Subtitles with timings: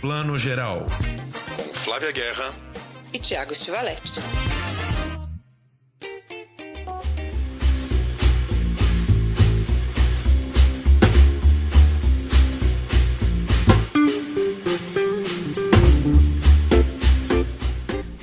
[0.00, 0.86] Plano Geral.
[1.56, 2.54] Com Flávia Guerra
[3.12, 4.20] e Tiago Stivaletti.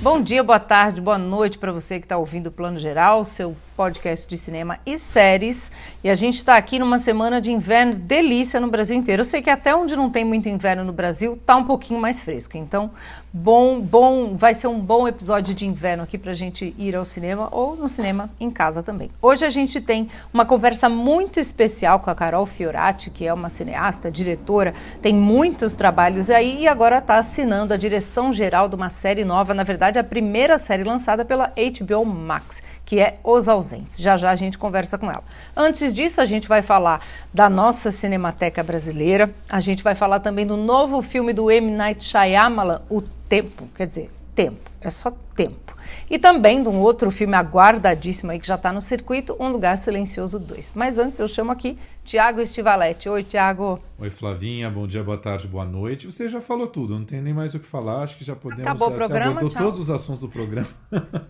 [0.00, 3.54] Bom dia, boa tarde, boa noite para você que está ouvindo o Plano Geral, seu
[3.76, 5.70] podcast de cinema e séries.
[6.02, 9.20] E a gente está aqui numa semana de inverno delícia no Brasil inteiro.
[9.20, 12.20] Eu sei que até onde não tem muito inverno no Brasil, tá um pouquinho mais
[12.22, 12.56] fresco.
[12.56, 12.90] Então,
[13.32, 17.04] bom, bom, vai ser um bom episódio de inverno aqui para a gente ir ao
[17.04, 19.10] cinema ou no cinema em casa também.
[19.20, 23.50] Hoje a gente tem uma conversa muito especial com a Carol Fiorati, que é uma
[23.50, 24.72] cineasta, diretora,
[25.02, 29.52] tem muitos trabalhos aí e agora está assinando a direção geral de uma série nova,
[29.52, 33.98] na verdade a primeira série lançada pela HBO Max que é Os Ausentes.
[33.98, 35.24] Já já a gente conversa com ela.
[35.54, 37.04] Antes disso, a gente vai falar
[37.34, 41.70] da nossa Cinemateca Brasileira, a gente vai falar também do novo filme do M.
[41.72, 45.74] Night Shyamalan, O Tempo, quer dizer, Tempo, é só tempo.
[46.10, 49.78] E também de um outro filme aguardadíssimo aí que já está no circuito, Um Lugar
[49.78, 50.72] Silencioso 2.
[50.74, 53.08] Mas antes eu chamo aqui Tiago Estivaletti.
[53.08, 53.82] Oi, Tiago.
[53.98, 54.70] Oi, Flavinha.
[54.70, 56.06] Bom dia, boa tarde, boa noite.
[56.06, 58.04] Você já falou tudo, não tem nem mais o que falar.
[58.04, 58.64] Acho que já podemos.
[58.64, 59.62] Acabou já, o programa, abordou tchau.
[59.64, 60.68] todos os assuntos do programa.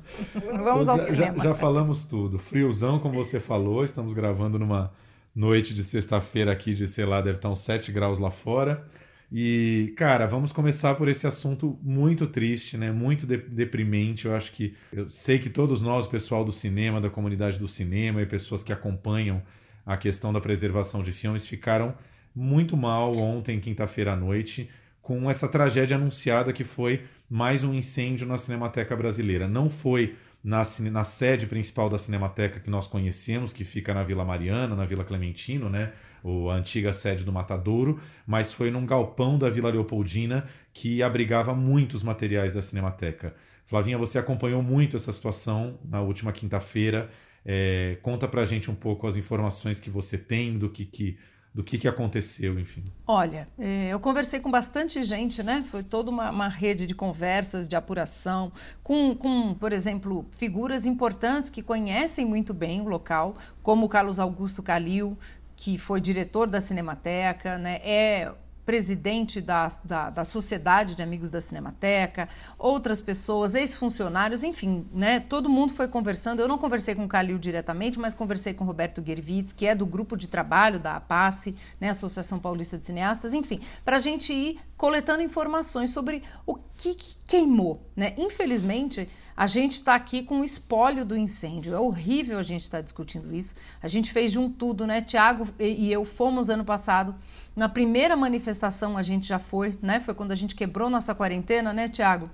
[0.63, 1.39] Vamos ao já, cinema.
[1.39, 2.39] já, já falamos tudo.
[2.39, 4.93] Friozão, como você falou, estamos gravando numa
[5.35, 8.85] noite de sexta-feira aqui de, sei lá, deve estar uns 7 graus lá fora.
[9.33, 12.93] E, cara, vamos começar por esse assunto muito triste, né?
[12.93, 14.27] Muito de deprimente.
[14.27, 17.67] Eu acho que eu sei que todos nós, o pessoal do cinema, da comunidade do
[17.67, 19.43] cinema e pessoas que acompanham
[19.87, 21.95] a questão da preservação de filmes ficaram
[22.35, 24.69] muito mal ontem, quinta-feira à noite,
[25.01, 29.47] com essa tragédia anunciada que foi mais um incêndio na Cinemateca Brasileira.
[29.47, 34.25] Não foi na, na sede principal da Cinemateca que nós conhecemos, que fica na Vila
[34.25, 35.93] Mariana, na Vila Clementino, né?
[36.51, 42.03] a antiga sede do Matadouro, mas foi num galpão da Vila Leopoldina que abrigava muitos
[42.03, 43.35] materiais da Cinemateca.
[43.65, 47.11] Flavinha, você acompanhou muito essa situação na última quinta-feira.
[47.49, 51.17] É, conta pra gente um pouco as informações que você tem do que, que
[51.57, 52.85] do que, que aconteceu, enfim.
[53.07, 55.65] Olha, é, eu conversei com bastante gente, né?
[55.71, 58.53] Foi toda uma, uma rede de conversas, de apuração,
[58.83, 64.21] com, com, por exemplo, figuras importantes que conhecem muito bem o local, como o Carlos
[64.21, 65.17] Augusto Calil,
[65.57, 67.81] que foi diretor da Cinemateca, né?
[67.83, 68.31] É
[68.67, 72.29] presidente da, da, da, Sociedade de Amigos da Cinemateca,
[72.59, 75.21] outras pessoas, ex-funcionários, enfim, né?
[75.21, 76.41] Todo mundo foi conversando.
[76.41, 79.75] Eu não conversei com o Calil diretamente, mas conversei com o Roberto Gervitz, que é
[79.75, 81.91] do grupo de trabalho da APACE, né?
[81.91, 87.17] Associação Paulista de Cineastas, enfim, para a gente ir coletando informações sobre o que, que
[87.27, 88.15] queimou, né?
[88.19, 91.75] Infelizmente, a gente está aqui com o espólio do incêndio.
[91.75, 93.55] É horrível a gente estar tá discutindo isso.
[93.83, 95.03] A gente fez de um tudo, né?
[95.03, 97.15] Tiago e eu fomos ano passado.
[97.55, 100.01] Na primeira manifestação a gente já foi, né?
[100.01, 102.31] Foi quando a gente quebrou nossa quarentena, né, Tiago?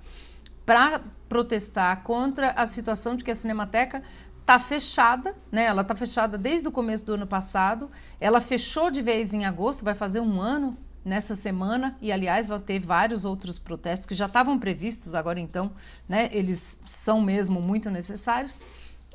[0.65, 4.01] Para protestar contra a situação de que a Cinemateca
[4.39, 5.65] está fechada, né?
[5.65, 7.91] Ela está fechada desde o começo do ano passado.
[8.17, 12.59] Ela fechou de vez em agosto, vai fazer um ano nessa semana e aliás vai
[12.59, 15.71] ter vários outros protestos que já estavam previstos agora então
[16.07, 18.57] né eles são mesmo muito necessários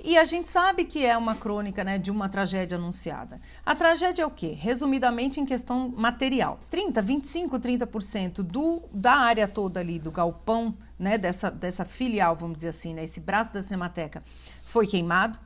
[0.03, 3.41] e a gente sabe que é uma crônica né, de uma tragédia anunciada.
[3.67, 4.55] A tragédia é o quê?
[4.57, 6.61] Resumidamente, em questão material.
[6.71, 12.57] 30, 25, 30% do, da área toda ali, do galpão, né, dessa, dessa filial, vamos
[12.57, 14.23] dizer assim, né, esse braço da Cinemateca,
[14.67, 15.37] foi queimado.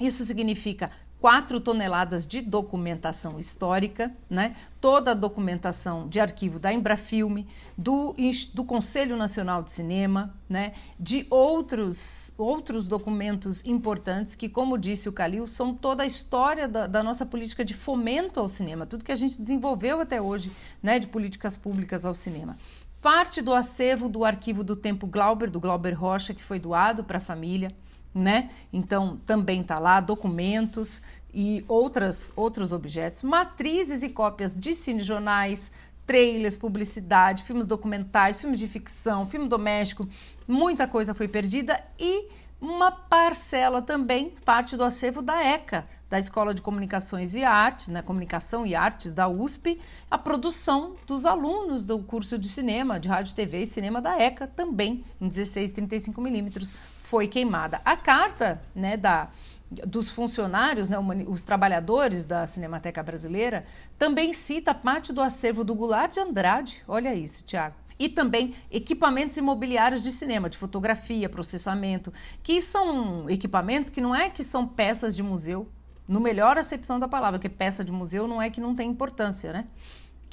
[0.00, 0.90] Isso significa
[1.24, 4.54] 4 toneladas de documentação histórica, né?
[4.78, 7.46] toda a documentação de arquivo da Embrafilme,
[7.78, 8.14] do,
[8.52, 10.74] do Conselho Nacional de Cinema, né?
[11.00, 16.86] de outros, outros documentos importantes que, como disse o Calil, são toda a história da,
[16.86, 20.52] da, nossa política de fomento ao cinema, tudo que a gente desenvolveu até hoje
[20.82, 20.98] né?
[20.98, 22.58] de políticas públicas ao cinema
[23.00, 27.18] parte do acervo do arquivo do Tempo Glauber, do Glauber Rocha, que foi doado para
[27.18, 27.70] a família
[28.14, 28.50] né?
[28.72, 31.00] Então também está lá documentos
[31.32, 35.70] e outras, outros objetos, matrizes e cópias de cinejornais,
[36.06, 40.08] trailers, publicidade, filmes documentais, filmes de ficção, filme doméstico,
[40.46, 42.28] muita coisa foi perdida e
[42.60, 48.00] uma parcela também, parte do acervo da ECA, da Escola de Comunicações e Artes, né,
[48.00, 49.78] Comunicação e Artes da USP,
[50.10, 54.46] a produção dos alunos do curso de cinema, de rádio, TV e cinema da ECA,
[54.46, 56.72] também em 16 35 milímetros,
[57.14, 57.80] foi queimada.
[57.84, 59.28] A carta né, da,
[59.70, 63.64] dos funcionários, né, os trabalhadores da Cinemateca Brasileira,
[63.96, 66.82] também cita parte do acervo do Goulart de Andrade.
[66.88, 67.76] Olha isso, Tiago.
[67.96, 72.12] E também equipamentos imobiliários de cinema, de fotografia, processamento,
[72.42, 75.68] que são equipamentos que não é que são peças de museu,
[76.08, 79.52] no melhor acepção da palavra, que peça de museu não é que não tem importância,
[79.52, 79.66] né?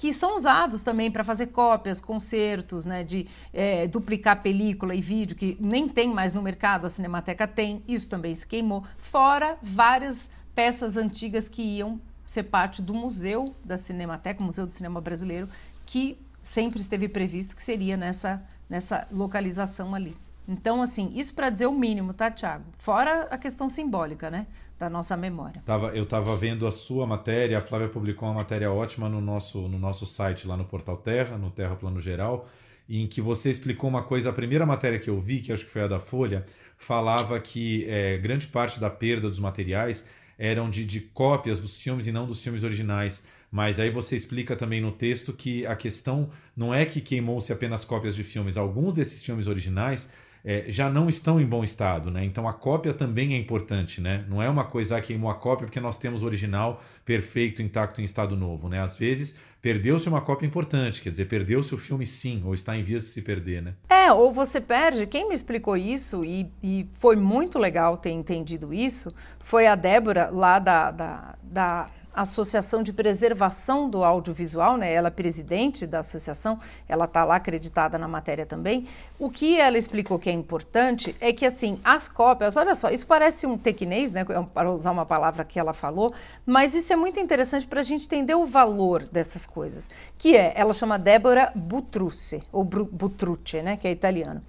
[0.02, 5.36] Que são usados também para fazer cópias, concertos, né, de é, duplicar película e vídeo,
[5.36, 10.28] que nem tem mais no mercado, a Cinemateca tem, isso também se queimou, fora várias
[10.56, 15.48] peças antigas que iam ser parte do museu da Cinemateca, Museu do Cinema Brasileiro,
[15.86, 20.18] que sempre esteve previsto que seria nessa, nessa localização ali.
[20.48, 22.66] Então, assim, isso para dizer o mínimo, tá, Tiago?
[22.80, 24.48] Fora a questão simbólica, né?
[24.82, 25.62] Da nossa memória.
[25.64, 29.68] Tava, eu estava vendo a sua matéria, a Flávia publicou uma matéria ótima no nosso,
[29.68, 32.50] no nosso site lá no Portal Terra, no Terra Plano Geral,
[32.90, 34.32] em que você explicou uma coisa.
[34.32, 36.48] A primeira matéria que eu vi, que acho que foi a da Folha,
[36.80, 40.04] falava que é, grande parte da perda dos materiais
[40.36, 43.24] eram de, de cópias dos filmes e não dos filmes originais.
[43.52, 47.86] Mas aí você explica também no texto que a questão não é que queimou-se apenas
[47.86, 48.58] cópias de filmes.
[48.58, 50.10] Alguns desses filmes originais
[50.44, 52.24] é, já não estão em bom estado, né?
[52.26, 54.26] Então a cópia também é importante, né?
[54.28, 57.62] Não é uma coisa que ah, queimou a cópia porque nós temos o original perfeito,
[57.62, 58.80] intacto em estado novo, né?
[58.80, 62.82] Às vezes perdeu-se uma cópia importante, quer dizer, perdeu-se o filme sim, ou está em
[62.82, 63.76] vias de se perder, né?
[63.88, 65.06] É, ou você perde.
[65.06, 69.10] Quem me explicou isso, e, e foi muito legal ter entendido isso,
[69.40, 74.94] foi a Débora, lá da, da, da Associação de Preservação do Audiovisual, né?
[74.94, 78.88] Ela é presidente da associação, ela está lá acreditada na matéria também.
[79.18, 83.08] O que ela explicou que é importante é que, assim, as cópias, olha só, isso
[83.08, 84.26] parece um tequinês, né?
[84.54, 86.14] Para usar uma palavra que ela falou,
[86.46, 89.90] mas isso é muito interessante para a gente entender o valor dessas coisas.
[90.18, 93.78] Que é, ela chama Débora Butrucci, ou Butrucci, né?
[93.78, 94.42] Que é italiano.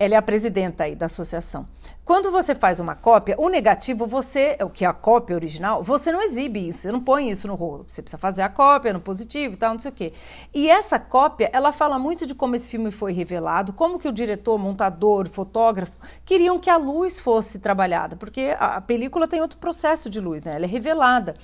[0.00, 1.66] Ela é a presidenta aí da associação.
[2.04, 6.12] Quando você faz uma cópia, o negativo você, o que é a cópia original, você
[6.12, 7.84] não exibe isso, você não põe isso no rolo.
[7.88, 10.12] Você precisa fazer a cópia no positivo e tal, não sei o quê.
[10.54, 14.12] E essa cópia, ela fala muito de como esse filme foi revelado, como que o
[14.12, 20.08] diretor, montador, fotógrafo queriam que a luz fosse trabalhada, porque a película tem outro processo
[20.08, 20.54] de luz, né?
[20.54, 21.34] Ela é revelada.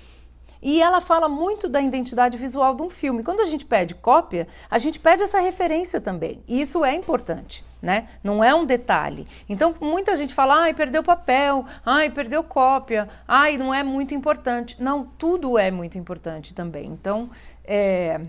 [0.65, 3.23] E ela fala muito da identidade visual de um filme.
[3.23, 6.43] Quando a gente pede cópia, a gente pede essa referência também.
[6.49, 7.63] E isso é importante.
[7.83, 8.09] Né?
[8.25, 9.27] Não é um detalhe.
[9.47, 14.83] Então, muita gente fala, ai, perdeu papel, ai, perdeu cópia, ai, não é muito importante.
[14.83, 16.87] Não, tudo é muito importante também.
[16.87, 17.29] Então,
[17.63, 18.23] é,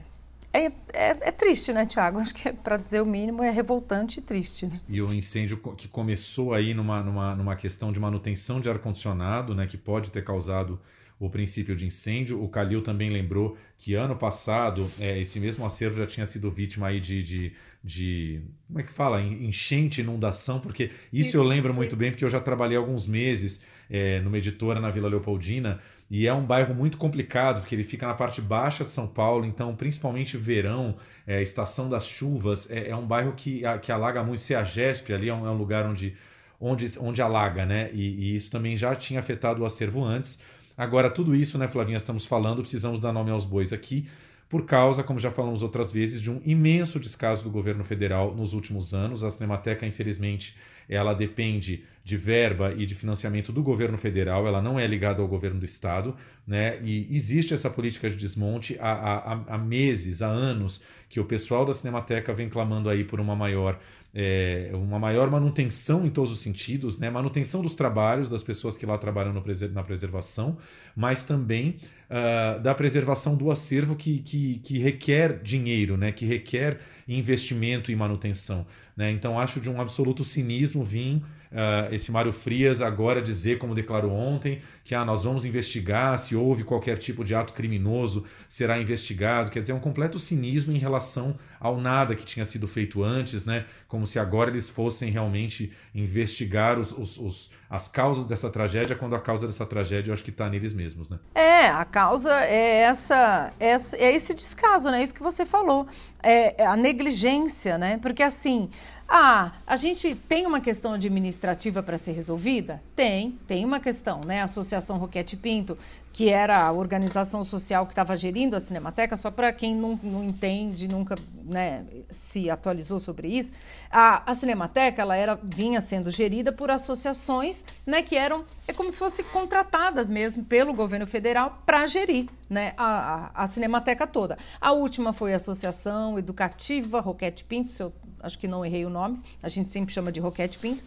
[0.51, 2.19] é, é, é, triste, né, Tiago?
[2.19, 4.65] Acho que, é, para dizer o mínimo, é revoltante e triste.
[4.65, 4.77] Né?
[4.89, 9.67] E o incêndio que começou aí numa, numa, numa questão de manutenção de ar-condicionado, né,
[9.67, 10.77] que pode ter causado
[11.19, 12.44] o princípio de incêndio.
[12.44, 16.88] O Calil também lembrou que ano passado é, esse mesmo acervo já tinha sido vítima
[16.88, 17.53] aí de, de,
[17.83, 19.21] de como é que fala?
[19.21, 23.59] Enchente, inundação, porque isso eu lembro muito bem, porque eu já trabalhei alguns meses
[23.89, 25.79] é, numa editora na Vila Leopoldina,
[26.09, 29.45] e é um bairro muito complicado, porque ele fica na parte baixa de São Paulo,
[29.45, 30.95] então, principalmente verão,
[31.25, 34.41] é, estação das chuvas, é, é, um bairro que, que alaga muito.
[34.41, 36.13] Se a GESP ali é um, é um lugar onde,
[36.59, 37.89] onde, onde alaga, né?
[37.91, 40.38] E, e, isso também já tinha afetado o acervo antes.
[40.77, 44.07] Agora, tudo isso, né, Flavinha, estamos falando, precisamos dar nome aos bois aqui,
[44.48, 48.54] por causa, como já falamos outras vezes, de um imenso descaso do governo federal nos
[48.54, 49.24] últimos anos.
[49.24, 50.56] A Cinemateca, infelizmente,
[50.88, 55.27] ela depende de verba e de financiamento do governo federal, ela não é ligada ao
[55.27, 56.80] governo do estado, né?
[56.83, 61.66] E existe essa política de desmonte há, há, há meses, há anos, que o pessoal
[61.66, 63.80] da Cinemateca vem clamando aí por uma maior
[64.17, 67.09] é, uma maior manutenção em todos os sentidos, né?
[67.09, 70.57] manutenção dos trabalhos das pessoas que lá trabalham na preservação,
[70.95, 71.77] mas também
[72.10, 76.12] uh, da preservação do acervo que, que, que, requer dinheiro, né?
[76.12, 78.66] que requer investimento e manutenção.
[78.95, 79.12] Né?
[79.12, 84.12] Então acho de um absoluto cinismo vir uh, esse Mário Frias agora dizer, como declarou
[84.12, 89.52] ontem, que ah, nós vamos investigar se houve qualquer tipo de ato criminoso, será investigado.
[89.52, 93.45] Quer dizer, é um completo cinismo em relação ao nada que tinha sido feito antes,
[93.45, 93.66] né?
[93.88, 99.16] como se agora eles fossem realmente investigar os, os, os as causas dessa tragédia, quando
[99.16, 101.19] a causa dessa tragédia eu acho que está neles mesmos, né?
[101.34, 105.04] É, a causa é essa, essa é esse descaso, né?
[105.04, 105.88] Isso que você falou,
[106.22, 107.98] é, é a negligência, né?
[108.02, 108.69] Porque assim,
[109.07, 112.81] ah, a gente tem uma questão administrativa para ser resolvida?
[112.95, 114.42] Tem, tem uma questão, né?
[114.42, 115.78] A Associação Roquete Pinto,
[116.12, 120.24] que era a organização social que estava gerindo a Cinemateca, só para quem não, não,
[120.24, 123.52] entende, nunca né, se atualizou sobre isso,
[123.92, 128.92] a, a Cinemateca ela era, vinha sendo gerida por associações né, que eram é como
[128.92, 134.38] se fossem contratadas mesmo pelo governo federal para gerir né, a, a, a, Cinemateca toda.
[134.60, 138.90] A última foi a Associação Educativa Roquete Pinto, se eu acho que não errei o
[138.90, 140.84] nome, a gente sempre chama de Roquete Pinto.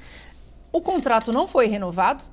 [0.72, 2.24] O contrato não foi renovado.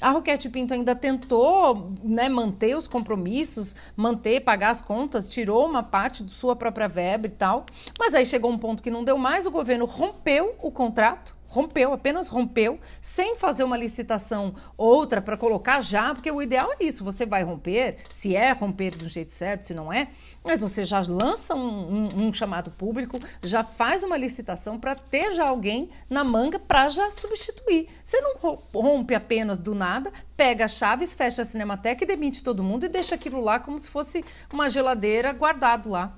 [0.00, 5.82] A Roquete Pinto ainda tentou né, manter os compromissos, manter, pagar as contas, tirou uma
[5.82, 7.64] parte de sua própria verba e tal.
[7.98, 11.92] Mas aí chegou um ponto que não deu mais, o governo rompeu o contrato rompeu,
[11.92, 17.02] apenas rompeu, sem fazer uma licitação outra para colocar já, porque o ideal é isso,
[17.02, 20.08] você vai romper, se é romper do jeito certo, se não é,
[20.44, 25.34] mas você já lança um, um, um chamado público, já faz uma licitação para ter
[25.34, 27.88] já alguém na manga para já substituir.
[28.04, 32.62] Você não rompe apenas do nada, pega as chaves, fecha a Cinemateca e demite todo
[32.62, 36.14] mundo e deixa aquilo lá como se fosse uma geladeira guardado lá.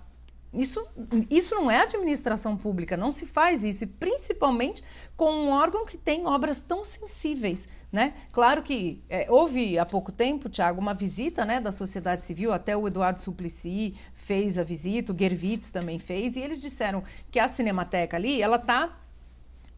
[0.52, 0.85] Isso,
[1.30, 4.83] isso não é administração pública, não se faz isso, e principalmente
[5.16, 7.69] com um órgão que tem obras tão sensíveis.
[7.92, 8.14] Né?
[8.33, 12.76] Claro que é, houve há pouco tempo, Tiago, uma visita né, da sociedade civil, até
[12.76, 17.49] o Eduardo Suplicy fez a visita, o Gervitz também fez, e eles disseram que a
[17.49, 18.97] Cinemateca ali, ela está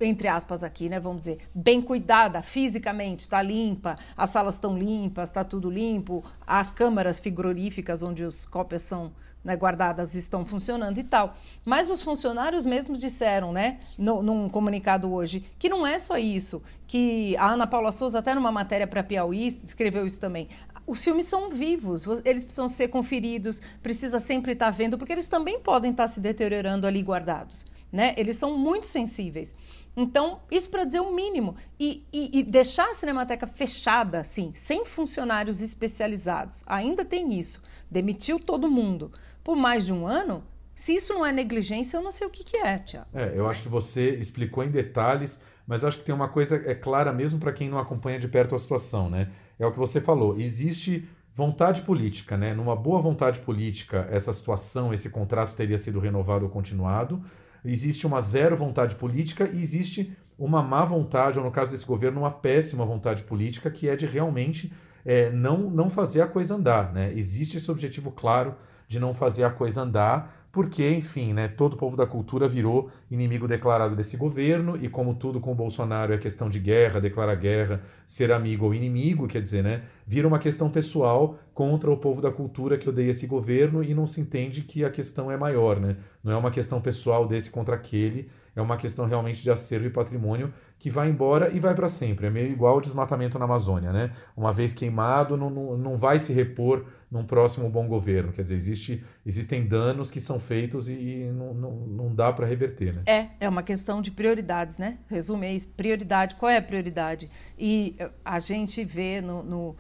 [0.01, 5.29] entre aspas aqui, né, vamos dizer, bem cuidada fisicamente, está limpa, as salas estão limpas,
[5.29, 9.13] está tudo limpo, as câmaras frigoríficas onde os cópias são
[9.45, 11.37] né, guardadas estão funcionando e tal.
[11.65, 16.63] Mas os funcionários mesmos disseram, né, no, num comunicado hoje, que não é só isso,
[16.87, 20.49] que a Ana Paula Souza, até numa matéria para Piauí, escreveu isso também.
[20.87, 25.29] Os filmes são vivos, eles precisam ser conferidos, precisa sempre estar tá vendo, porque eles
[25.29, 27.65] também podem estar tá se deteriorando ali guardados.
[27.91, 28.15] Né?
[28.17, 29.55] Eles são muito sensíveis.
[29.95, 31.55] Então, isso para dizer o mínimo.
[31.79, 37.63] E, e, e, deixar a Cinemateca fechada, assim, sem funcionários especializados, ainda tem isso.
[37.91, 40.43] Demitiu todo mundo por mais de um ano,
[40.75, 43.07] se isso não é negligência, eu não sei o que, que é, Tiago.
[43.13, 46.75] É, eu acho que você explicou em detalhes, mas acho que tem uma coisa é
[46.75, 49.29] clara mesmo para quem não acompanha de perto a situação, né?
[49.59, 50.39] É o que você falou.
[50.39, 52.55] Existe vontade política, né?
[52.55, 57.23] Numa boa vontade política, essa situação, esse contrato teria sido renovado ou continuado.
[57.65, 62.21] Existe uma zero vontade política e existe uma má vontade, ou no caso desse governo,
[62.21, 64.73] uma péssima vontade política, que é de realmente
[65.05, 67.13] é, não, não fazer a coisa andar, né?
[67.15, 68.57] Existe esse objetivo claro
[68.93, 72.91] de não fazer a coisa andar, porque, enfim, né, todo o povo da cultura virou
[73.11, 77.35] inimigo declarado desse governo, e como tudo com o Bolsonaro é questão de guerra, declara
[77.35, 82.21] guerra, ser amigo ou inimigo, quer dizer, né, vira uma questão pessoal contra o povo
[82.21, 85.81] da cultura que odeia esse governo e não se entende que a questão é maior,
[85.81, 85.97] né?
[86.23, 89.91] Não é uma questão pessoal desse contra aquele, é uma questão realmente de acervo e
[89.91, 92.27] patrimônio que vai embora e vai para sempre.
[92.27, 94.11] É meio igual o desmatamento na Amazônia, né?
[94.37, 98.33] Uma vez queimado, não, não, não vai se repor num próximo bom governo.
[98.33, 102.47] Quer dizer, existe, existem danos que são feitos e, e não, não, não dá para
[102.47, 103.03] reverter, né?
[103.05, 104.97] É, é uma questão de prioridades, né?
[105.09, 106.37] Resume é prioridade.
[106.37, 107.31] Qual é a prioridade?
[107.59, 109.77] E a gente vê no, no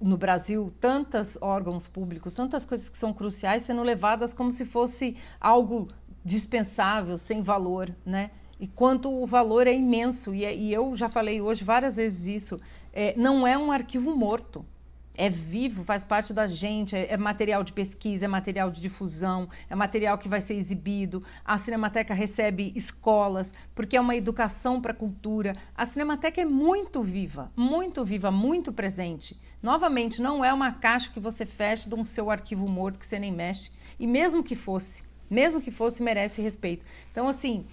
[0.00, 5.16] no Brasil tantos órgãos públicos, tantas coisas que são cruciais sendo levadas como se fosse
[5.40, 5.86] algo
[6.24, 8.32] dispensável, sem valor, né?
[8.58, 12.60] E quanto o valor é imenso, e, é, eu já falei hoje várias vezes isso,
[12.92, 14.66] é, não é um arquivo morto,
[15.16, 19.48] é vivo, faz parte da gente, é, é, material de pesquisa, é material de difusão,
[19.68, 21.22] é material que vai ser exibido.
[21.44, 25.54] A Cinemateca recebe escolas, porque é uma educação para a cultura.
[25.76, 29.36] A Cinemateca é muito viva, muito viva, muito presente.
[29.62, 33.18] Novamente, não é uma caixa que você fecha de um seu arquivo morto que você
[33.18, 33.70] nem mexe.
[33.98, 36.84] E mesmo que fosse, mesmo que fosse, merece respeito.
[37.10, 37.66] Então, assim,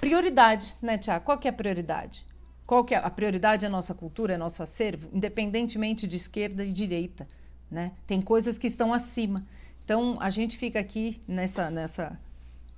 [0.00, 1.24] prioridade, né, Tiago?
[1.24, 2.27] Qual que é a prioridade?
[2.68, 3.64] Qual que é a prioridade?
[3.64, 7.26] É nossa cultura, é nosso acervo, independentemente de esquerda e direita,
[7.70, 7.92] né?
[8.06, 9.42] Tem coisas que estão acima.
[9.82, 12.20] Então, a gente fica aqui nessa, nessa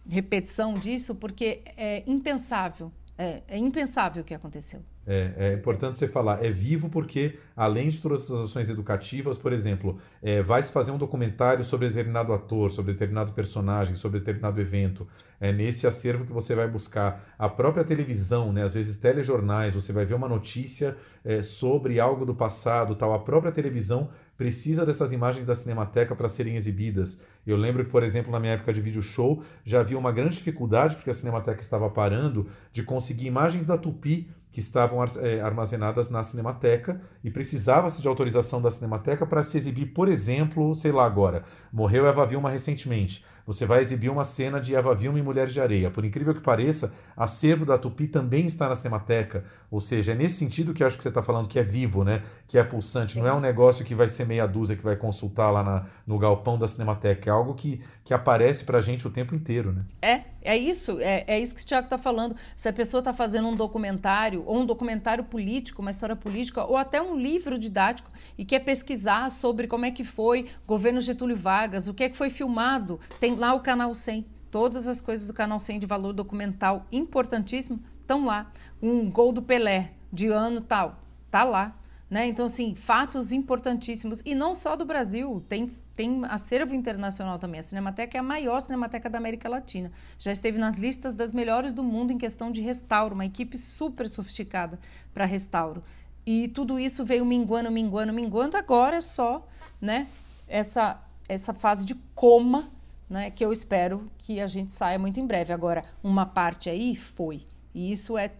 [0.08, 4.80] repetição disso porque é impensável, é, é impensável o que aconteceu.
[5.06, 9.52] É, é, importante você falar, é vivo porque, além de todas as ações educativas, por
[9.52, 14.58] exemplo, é, vai se fazer um documentário sobre determinado ator, sobre determinado personagem, sobre determinado
[14.58, 15.06] evento.
[15.38, 18.62] É nesse acervo que você vai buscar a própria televisão, né?
[18.62, 23.12] às vezes telejornais, você vai ver uma notícia é, sobre algo do passado, tal.
[23.12, 24.10] A própria televisão
[24.40, 27.20] precisa dessas imagens da Cinemateca para serem exibidas.
[27.46, 30.36] Eu lembro que, por exemplo, na minha época de vídeo show, já havia uma grande
[30.36, 36.10] dificuldade, porque a Cinemateca estava parando, de conseguir imagens da Tupi que estavam é, armazenadas
[36.10, 41.06] na Cinemateca e precisava-se de autorização da Cinemateca para se exibir, por exemplo, sei lá
[41.06, 43.24] agora, morreu Eva Vilma recentemente.
[43.46, 45.90] Você vai exibir uma cena de Eva Vilma e Mulheres de Areia.
[45.90, 49.44] Por incrível que pareça, acervo da Tupi também está na Cinemateca.
[49.70, 52.22] Ou seja, é nesse sentido que acho que você está falando que é vivo, né?
[52.46, 53.18] Que é pulsante.
[53.18, 56.16] Não é um negócio que vai ser meia dúzia que vai consultar lá na, no
[56.16, 57.28] galpão da Cinemateca.
[57.28, 59.84] É algo que, que aparece para a gente o tempo inteiro, né?
[60.00, 60.98] É, é isso.
[61.00, 62.36] É, é isso que o Tiago está falando.
[62.56, 66.76] Se a pessoa está fazendo um documentário, ou um documentário político, uma história política, ou
[66.76, 71.88] até um livro didático, e quer pesquisar sobre como é que foi governo Getúlio Vargas,
[71.88, 74.26] o que é que foi filmado, tem lá o canal 100.
[74.50, 78.50] Todas as coisas do canal 100 de valor documental importantíssimo estão lá.
[78.82, 81.76] Um gol do Pelé de ano tal, tá lá.
[82.08, 82.26] Né?
[82.26, 84.20] Então, assim, fatos importantíssimos.
[84.24, 85.70] E não só do Brasil, tem
[86.00, 87.60] tem acervo internacional também.
[87.60, 89.92] A Cinemateca é a maior cinemateca da América Latina.
[90.18, 94.08] Já esteve nas listas das melhores do mundo em questão de restauro, uma equipe super
[94.08, 94.78] sofisticada
[95.12, 95.84] para restauro.
[96.24, 98.56] E tudo isso veio minguando, minguando, minguando.
[98.56, 99.46] Agora é só
[99.78, 100.08] né,
[100.48, 102.70] essa, essa fase de coma
[103.06, 105.52] né, que eu espero que a gente saia muito em breve.
[105.52, 107.42] Agora, uma parte aí foi.
[107.74, 108.32] E isso é,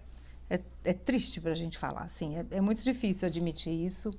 [0.49, 2.05] é, é triste para a gente falar.
[2.05, 4.11] Assim, é, é muito difícil admitir isso.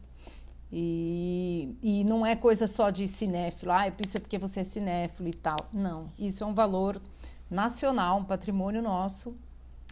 [0.72, 5.28] E, e não é coisa só de cinéfilo, ah, isso é porque você é cinéfilo
[5.28, 5.58] e tal.
[5.74, 7.01] Não, isso é um valor
[7.50, 9.36] nacional, um patrimônio nosso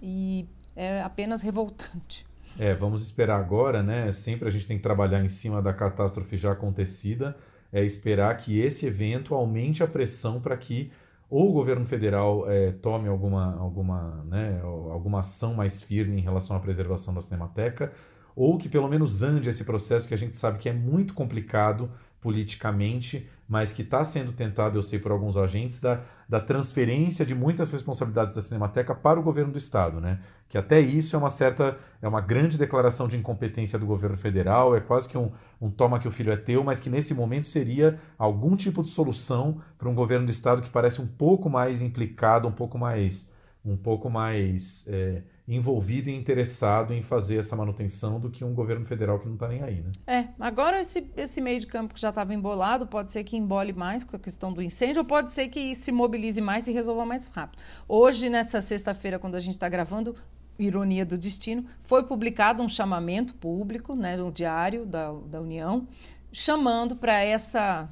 [0.01, 2.25] e é apenas revoltante.
[2.57, 4.11] É, vamos esperar agora, né?
[4.11, 7.35] Sempre a gente tem que trabalhar em cima da catástrofe já acontecida,
[7.71, 10.91] é esperar que esse evento aumente a pressão para que
[11.29, 16.55] ou o governo federal é, tome alguma, alguma, né, alguma ação mais firme em relação
[16.55, 17.93] à preservação da Cinemateca,
[18.35, 21.91] ou que pelo menos ande esse processo que a gente sabe que é muito complicado
[22.21, 27.33] politicamente, mas que está sendo tentado, eu sei por alguns agentes, da, da transferência de
[27.33, 30.19] muitas responsabilidades da Cinemateca para o governo do Estado, né?
[30.47, 34.75] Que até isso é uma certa, é uma grande declaração de incompetência do governo federal,
[34.75, 37.47] é quase que um, um toma que o filho é teu, mas que nesse momento
[37.47, 41.81] seria algum tipo de solução para um governo do Estado que parece um pouco mais
[41.81, 43.31] implicado, um pouco mais,
[43.65, 45.23] um pouco mais é,
[45.55, 49.47] envolvido e interessado em fazer essa manutenção do que um governo federal que não está
[49.47, 49.91] nem aí, né?
[50.05, 53.73] É, agora esse, esse meio de campo que já estava embolado, pode ser que embole
[53.73, 57.05] mais com a questão do incêndio, ou pode ser que se mobilize mais e resolva
[57.05, 57.61] mais rápido.
[57.87, 60.15] Hoje, nessa sexta-feira, quando a gente está gravando,
[60.59, 65.87] ironia do destino, foi publicado um chamamento público, né, no diário da, da União,
[66.31, 67.89] chamando para essa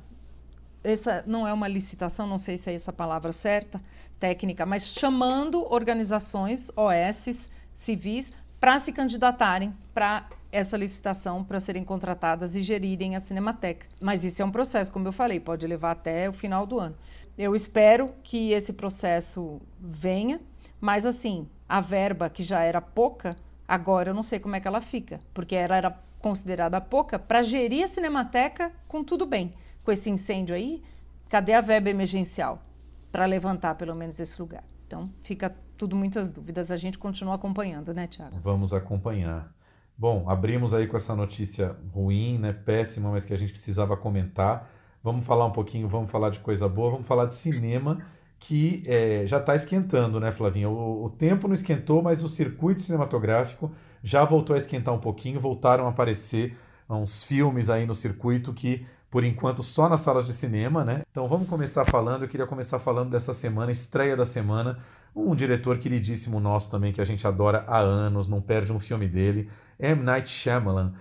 [0.83, 3.81] essa não é uma licitação, não sei se é essa palavra certa,
[4.19, 12.55] técnica, mas chamando organizações, OS, civis, para se candidatarem para essa licitação, para serem contratadas
[12.55, 13.85] e gerirem a Cinemateca.
[14.01, 16.95] Mas isso é um processo, como eu falei, pode levar até o final do ano.
[17.37, 20.39] Eu espero que esse processo venha,
[20.81, 23.35] mas assim, a verba que já era pouca,
[23.67, 27.43] agora eu não sei como é que ela fica, porque ela era considerada pouca para
[27.43, 29.53] gerir a Cinemateca com tudo bem.
[29.87, 30.83] Com esse incêndio aí,
[31.29, 32.61] cadê a verba emergencial?
[33.09, 34.65] para levantar pelo menos esse lugar.
[34.85, 36.69] Então, fica tudo muitas dúvidas.
[36.69, 38.37] A gente continua acompanhando, né, Tiago?
[38.41, 39.49] Vamos acompanhar.
[39.97, 44.69] Bom, abrimos aí com essa notícia ruim, né, péssima, mas que a gente precisava comentar.
[45.01, 48.05] Vamos falar um pouquinho, vamos falar de coisa boa, vamos falar de cinema,
[48.37, 50.69] que é, já está esquentando, né, Flavinha?
[50.69, 53.71] O, o, tempo não esquentou, mas o circuito cinematográfico
[54.03, 56.57] já voltou a esquentar um pouquinho, voltaram a aparecer
[56.89, 61.03] uns filmes aí no circuito que por enquanto só nas salas de cinema, né?
[61.09, 62.23] Então vamos começar falando.
[62.23, 64.79] Eu queria começar falando dessa semana, estreia da semana.
[65.15, 69.07] Um diretor queridíssimo nosso também, que a gente adora há anos, não perde um filme
[69.07, 70.03] dele, M.
[70.03, 70.93] Night Shyamalan.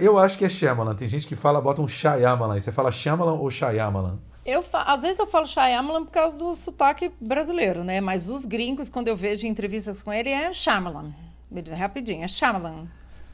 [0.00, 0.94] Eu acho que é Shyamalan.
[0.94, 2.58] Tem gente que fala, bota um Shyamalan.
[2.58, 4.18] Você fala Shyamalan ou Shyamalan?
[4.44, 8.00] Eu, às vezes eu falo Shyamalan por causa do sotaque brasileiro, né?
[8.00, 11.12] Mas os gringos, quando eu vejo entrevistas com ele, é Shyamalan.
[11.76, 12.88] Rapidinho, é Shyamalan.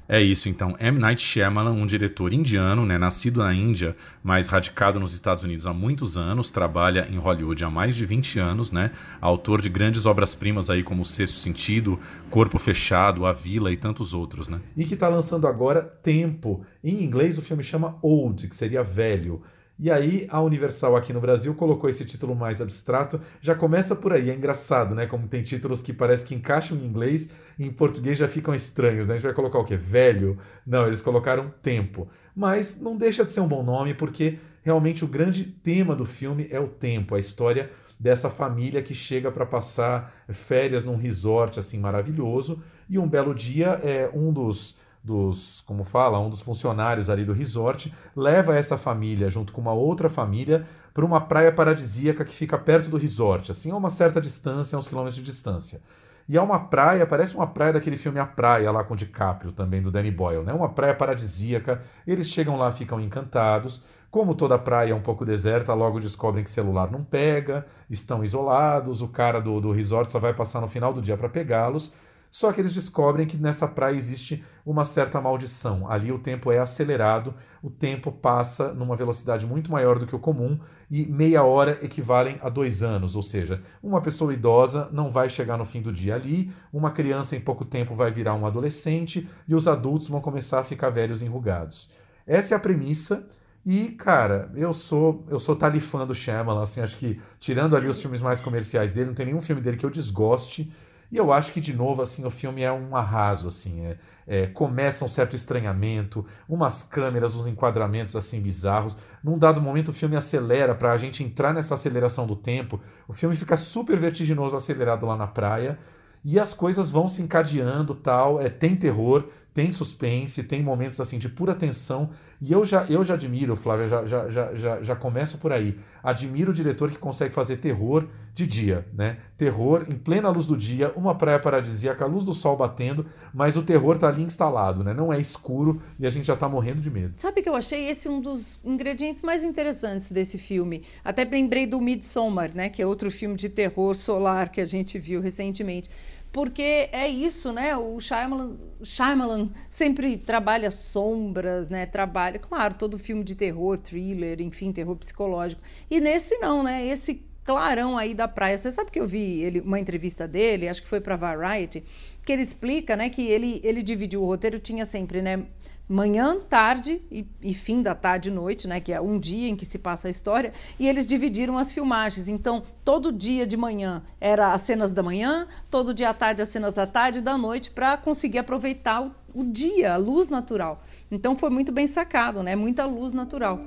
[0.06, 0.76] É isso, então.
[0.78, 0.98] M.
[0.98, 5.72] Night Shyamalan, um diretor indiano, né, nascido na Índia, mas radicado nos Estados Unidos há
[5.72, 8.90] muitos anos, trabalha em Hollywood há mais de 20 anos, né?
[9.20, 14.48] Autor de grandes obras-primas aí como Sexto Sentido, Corpo Fechado, A Vila e tantos outros,
[14.48, 14.60] né?
[14.76, 16.64] E que está lançando agora Tempo.
[16.82, 19.42] Em inglês o filme chama Old, que seria velho.
[19.78, 23.20] E aí a Universal aqui no Brasil colocou esse título mais abstrato.
[23.40, 25.06] Já começa por aí, é engraçado, né?
[25.06, 29.08] Como tem títulos que parece que encaixam em inglês e em português já ficam estranhos,
[29.08, 29.14] né?
[29.14, 29.76] A gente vai colocar o quê?
[29.76, 30.38] Velho?
[30.64, 32.08] Não, eles colocaram tempo.
[32.36, 36.46] Mas não deixa de ser um bom nome porque realmente o grande tema do filme
[36.50, 41.78] é o tempo, a história dessa família que chega para passar férias num resort assim
[41.78, 47.24] maravilhoso e um belo dia é um dos dos, como fala, um dos funcionários ali
[47.24, 50.64] do resort, leva essa família junto com uma outra família
[50.94, 54.78] para uma praia paradisíaca que fica perto do resort, assim a uma certa distância, a
[54.78, 55.82] uns quilômetros de distância.
[56.26, 59.52] E é uma praia, parece uma praia daquele filme A Praia lá com o DiCaprio
[59.52, 60.54] também, do Danny Boyle, né?
[60.54, 61.82] Uma praia paradisíaca.
[62.06, 63.84] Eles chegam lá, ficam encantados.
[64.10, 69.02] Como toda praia é um pouco deserta, logo descobrem que celular não pega, estão isolados,
[69.02, 71.92] o cara do, do resort só vai passar no final do dia para pegá-los.
[72.34, 75.88] Só que eles descobrem que nessa praia existe uma certa maldição.
[75.88, 80.18] Ali o tempo é acelerado, o tempo passa numa velocidade muito maior do que o
[80.18, 80.58] comum
[80.90, 83.14] e meia hora equivalem a dois anos.
[83.14, 87.36] Ou seja, uma pessoa idosa não vai chegar no fim do dia ali, uma criança
[87.36, 91.22] em pouco tempo vai virar um adolescente e os adultos vão começar a ficar velhos
[91.22, 91.88] enrugados.
[92.26, 93.28] Essa é a premissa.
[93.64, 98.00] E, cara, eu sou eu sou talifã do Shyamalan, assim, acho que tirando ali os
[98.02, 100.72] filmes mais comerciais dele, não tem nenhum filme dele que eu desgoste.
[101.14, 103.96] E eu acho que, de novo, assim, o filme é um arraso, assim, é,
[104.26, 108.98] é, começa um certo estranhamento, umas câmeras, uns enquadramentos, assim, bizarros.
[109.22, 112.80] Num dado momento, o filme acelera para a gente entrar nessa aceleração do tempo.
[113.06, 115.78] O filme fica super vertiginoso, acelerado lá na praia,
[116.24, 121.16] e as coisas vão se encadeando, tal, é, tem terror, tem suspense, tem momentos assim
[121.16, 122.10] de pura tensão.
[122.42, 125.78] E eu já, eu já admiro, Flávia, já, já, já, já, já começo por aí.
[126.02, 129.18] Admiro o diretor que consegue fazer terror de dia, né?
[129.38, 133.56] Terror em plena luz do dia, uma praia paradisíaca, a luz do sol batendo, mas
[133.56, 134.92] o terror tá ali instalado, né?
[134.92, 137.14] Não é escuro e a gente já tá morrendo de medo.
[137.18, 140.82] Sabe que eu achei esse um dos ingredientes mais interessantes desse filme.
[141.04, 142.68] Até lembrei do Midsommar, né?
[142.68, 145.88] Que é outro filme de terror solar que a gente viu recentemente
[146.34, 147.76] porque é isso, né?
[147.76, 151.86] O Shyamalan, Shyamalan sempre trabalha sombras, né?
[151.86, 155.62] Trabalha, claro, todo filme de terror, thriller, enfim, terror psicológico.
[155.88, 156.84] E nesse não, né?
[156.84, 158.58] Esse clarão aí da praia.
[158.58, 161.84] Você sabe que eu vi ele, uma entrevista dele, acho que foi para Variety,
[162.26, 165.44] que ele explica, né, que ele ele dividiu o roteiro tinha sempre, né,
[165.88, 169.56] manhã, tarde e, e, fim da tarde e noite, né, que é um dia em
[169.56, 172.28] que se passa a história, e eles dividiram as filmagens.
[172.28, 176.48] Então, todo dia de manhã era as cenas da manhã, todo dia à tarde as
[176.48, 180.80] cenas da tarde e da noite, para conseguir aproveitar o, o, dia, a luz natural.
[181.10, 182.56] Então, foi muito bem sacado, né?
[182.56, 183.58] Muita luz natural.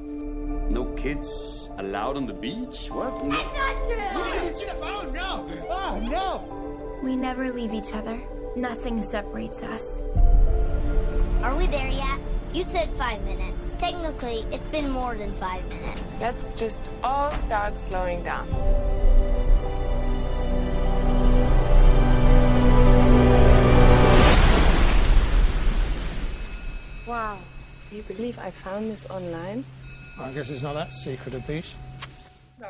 [0.69, 2.91] No kids allowed on the beach?
[2.91, 3.23] What?
[3.23, 3.29] No.
[3.31, 4.81] That's not true.
[4.81, 5.45] Oh no!
[5.69, 7.01] Oh no!
[7.01, 8.19] We never leave each other.
[8.57, 10.01] Nothing separates us.
[11.43, 12.19] Are we there yet?
[12.51, 13.75] You said five minutes.
[13.77, 16.01] Technically, it's been more than five minutes.
[16.19, 18.47] Let's just all start slowing down.
[27.07, 27.37] Wow,
[27.91, 29.63] you believe I found this online?
[30.19, 31.75] I guess it's not that secret a beach.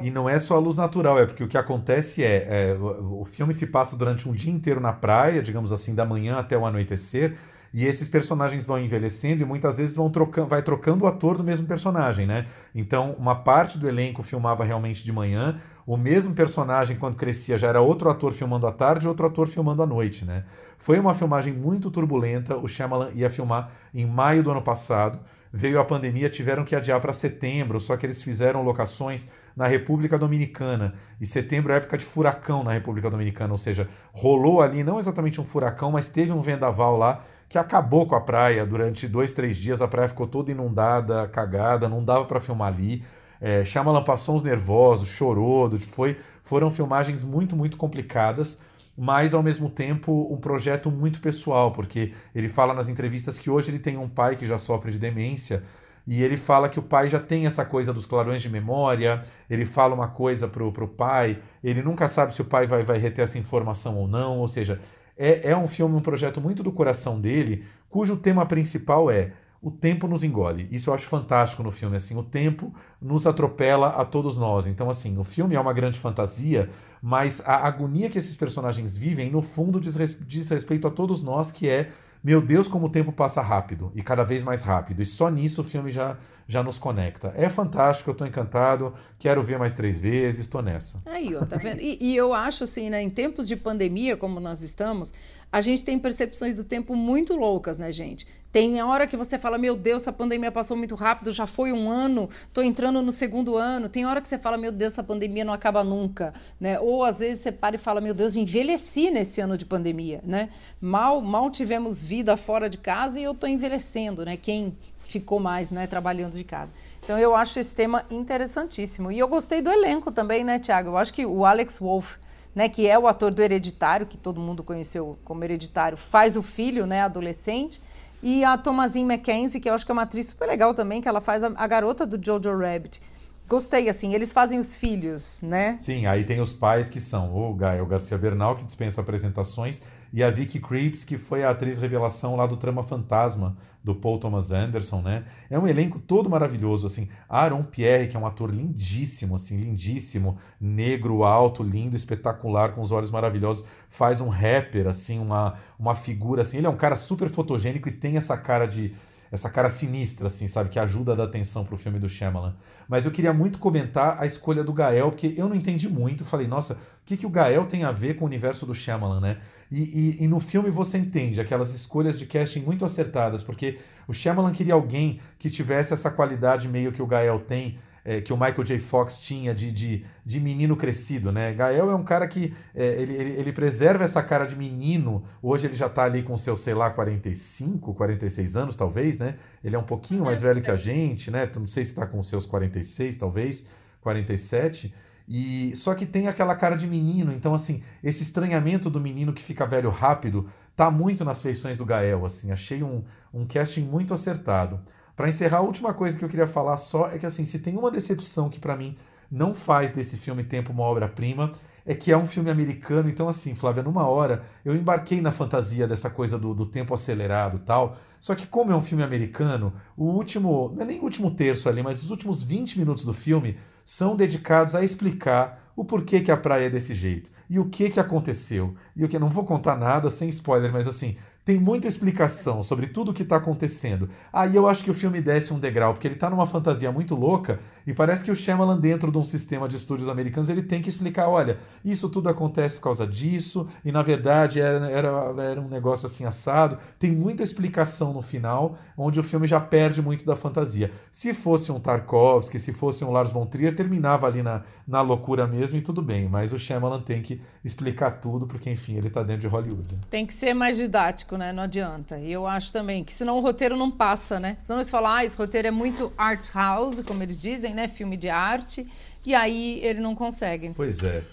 [0.02, 3.22] E não é só a luz natural, é porque o que acontece é, é o,
[3.22, 6.58] o filme se passa durante um dia inteiro na praia, digamos assim, da manhã até
[6.58, 7.38] o anoitecer,
[7.74, 11.44] e esses personagens vão envelhecendo e muitas vezes vão trocando, vai trocando o ator do
[11.44, 12.46] mesmo personagem, né?
[12.74, 17.68] Então, uma parte do elenco filmava realmente de manhã, o mesmo personagem, quando crescia, já
[17.68, 20.44] era outro ator filmando à tarde outro ator filmando à noite, né?
[20.78, 22.58] Foi uma filmagem muito turbulenta.
[22.58, 25.20] O Shyamalan ia filmar em maio do ano passado.
[25.58, 30.16] Veio a pandemia, tiveram que adiar para setembro, só que eles fizeram locações na República
[30.16, 30.94] Dominicana.
[31.20, 35.42] E setembro é época de furacão na República Dominicana, ou seja, rolou ali não exatamente
[35.42, 39.58] um furacão, mas teve um vendaval lá que acabou com a praia durante dois, três
[39.58, 39.82] dias.
[39.82, 43.04] A praia ficou toda inundada, cagada, não dava para filmar ali.
[43.42, 48.60] É, Shyamalan passou uns nervosos, chorou, tipo, foi, foram filmagens muito, muito complicadas,
[48.98, 53.70] mas ao mesmo tempo um projeto muito pessoal, porque ele fala nas entrevistas que hoje
[53.70, 55.62] ele tem um pai que já sofre de demência,
[56.08, 59.66] e ele fala que o pai já tem essa coisa dos clarões de memória, ele
[59.66, 63.24] fala uma coisa pro, pro pai, ele nunca sabe se o pai vai, vai reter
[63.24, 64.80] essa informação ou não, ou seja,
[65.18, 69.34] é, é um filme, um projeto muito do coração dele, cujo tema principal é
[69.68, 70.66] o tempo nos engole.
[70.72, 74.66] Isso eu acho fantástico no filme, assim, o tempo nos atropela a todos nós.
[74.66, 76.70] Então, assim, o filme é uma grande fantasia,
[77.02, 81.52] mas a agonia que esses personagens vivem, no fundo, diz, diz respeito a todos nós,
[81.52, 81.90] que é
[82.24, 85.02] meu Deus, como o tempo passa rápido e cada vez mais rápido.
[85.02, 87.34] E só nisso o filme já, já nos conecta.
[87.36, 91.02] É fantástico, eu estou encantado, quero ver mais três vezes, estou nessa.
[91.06, 91.80] Aí, ó, tá vendo?
[91.80, 95.14] E, e, eu acho assim, né, em tempos de pandemia, como nós estamos,
[95.52, 98.28] a gente tem percepções do tempo muito loucas, né, gente?
[98.52, 101.90] Tem hora que você fala, meu Deus, a pandemia passou muito rápido, já foi um
[101.90, 103.90] ano, estou entrando no segundo ano.
[103.90, 106.80] Tem hora que você fala, meu Deus, essa pandemia não acaba nunca, né?
[106.80, 110.50] Ou às vezes você para e fala, meu Deus, envelheci nesse ano de pandemia, né?
[110.80, 114.38] Mal, mal tivemos vida fora de casa e eu estou envelhecendo, né?
[114.38, 116.74] Quem ficou mais, né, trabalhando de casa.
[117.02, 119.12] Então eu acho esse tema interessantíssimo.
[119.12, 120.90] E eu gostei do elenco também, né, Tiago?
[120.90, 122.18] Eu acho que o Alex Wolff
[122.58, 126.42] né, que é o ator do Hereditário, que todo mundo conheceu como Hereditário, faz o
[126.42, 127.80] filho, né, adolescente.
[128.22, 131.08] E a Thomasine Mackenzie, que eu acho que é uma atriz super legal também, que
[131.08, 133.00] ela faz a, a garota do Jojo Rabbit.
[133.48, 135.78] Gostei, assim, eles fazem os filhos, né?
[135.80, 139.82] Sim, aí tem os pais que são o Gael Garcia Bernal, que dispensa apresentações,
[140.12, 144.18] e a Vicky Creeps, que foi a atriz revelação lá do Trama Fantasma, do Paul
[144.18, 145.24] Thomas Anderson, né?
[145.50, 147.08] É um elenco todo maravilhoso, assim.
[147.30, 152.92] Aaron Pierre, que é um ator lindíssimo, assim, lindíssimo, negro, alto, lindo, espetacular, com os
[152.92, 156.58] olhos maravilhosos, faz um rapper, assim, uma, uma figura, assim.
[156.58, 158.94] Ele é um cara super fotogênico e tem essa cara de
[159.32, 160.70] essa cara sinistra, assim, sabe?
[160.70, 162.56] Que ajuda a dar atenção pro filme do Shyamalan.
[162.88, 166.24] Mas eu queria muito comentar a escolha do Gael, porque eu não entendi muito.
[166.24, 169.20] Falei, nossa, o que, que o Gael tem a ver com o universo do Shyamalan,
[169.20, 169.38] né?
[169.70, 169.82] E,
[170.22, 174.54] e, e, no filme você entende aquelas escolhas de casting muito acertadas, porque o Shyamalan
[174.54, 178.64] queria alguém que tivesse essa qualidade meio que o Gael tem, é, que o Michael
[178.64, 178.80] J.
[178.80, 181.54] Fox tinha de, de, de menino crescido, né?
[181.54, 185.26] Gael é um cara que é, ele, ele, ele, preserva essa cara de menino.
[185.44, 189.36] Hoje ele já está ali com seus, sei lá, 45, 46 anos, talvez, né?
[189.62, 191.52] Ele é um pouquinho mais velho que a gente, né?
[191.54, 193.68] Não sei se está com seus 46, talvez,
[194.00, 194.94] 47.
[195.28, 199.44] E só que tem aquela cara de menino, então assim, esse estranhamento do menino que
[199.44, 204.14] fica velho rápido tá muito nas feições do Gael, assim, achei um, um casting muito
[204.14, 204.80] acertado.
[205.18, 207.76] Para encerrar, a última coisa que eu queria falar só é que assim, se tem
[207.76, 208.96] uma decepção que para mim
[209.32, 211.54] não faz desse filme Tempo uma obra-prima,
[211.84, 215.88] é que é um filme americano, então assim, Flávia, numa hora eu embarquei na fantasia
[215.88, 220.06] dessa coisa do, do tempo acelerado tal, só que como é um filme americano, o
[220.06, 223.58] último, não é nem o último terço ali, mas os últimos 20 minutos do filme
[223.84, 227.90] são dedicados a explicar o porquê que a praia é desse jeito e o que
[227.90, 228.76] que aconteceu.
[228.96, 231.16] E o que não vou contar nada sem spoiler, mas assim,
[231.48, 234.10] tem muita explicação sobre tudo o que está acontecendo.
[234.34, 237.16] Aí eu acho que o filme desce um degrau, porque ele está numa fantasia muito
[237.16, 240.82] louca e parece que o Shyamalan, dentro de um sistema de estúdios americanos, ele tem
[240.82, 245.10] que explicar, olha, isso tudo acontece por causa disso, e na verdade era, era,
[245.42, 246.78] era um negócio assim assado.
[247.00, 250.92] Tem muita explicação no final, onde o filme já perde muito da fantasia.
[251.14, 255.48] Se fosse um Tarkovsky, se fosse um Lars von Trier, terminava ali na, na loucura
[255.48, 259.24] mesmo e tudo bem, mas o Shyamalan tem que explicar tudo, porque enfim, ele está
[259.24, 259.98] dentro de Hollywood.
[260.10, 261.54] Tem que ser mais didático, né?
[261.54, 262.18] Não adianta.
[262.18, 264.58] E eu acho também que senão o roteiro não passa, né?
[264.64, 267.88] Senão eles falam, ah, esse roteiro é muito art house, como eles dizem, né?
[267.88, 268.90] Filme de arte.
[269.26, 270.74] E aí ele não consegue.
[270.76, 271.24] Pois é.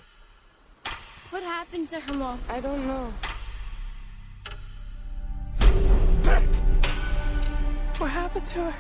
[1.32, 2.38] What happened to her mom?
[2.48, 3.12] I don't know.
[7.98, 8.74] What happened to her?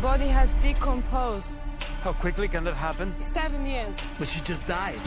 [0.00, 1.54] Body has decomposed.
[2.02, 3.14] How quickly can that happen?
[3.18, 3.96] Seven years.
[4.18, 4.98] But she just died.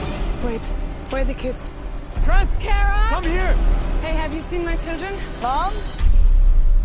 [0.43, 0.61] Wait,
[1.09, 1.69] where are the kids?
[2.23, 2.49] Trent!
[2.59, 3.09] Kara!
[3.09, 3.55] Come here!
[4.01, 5.13] Hey, have you seen my children?
[5.41, 5.73] Mom?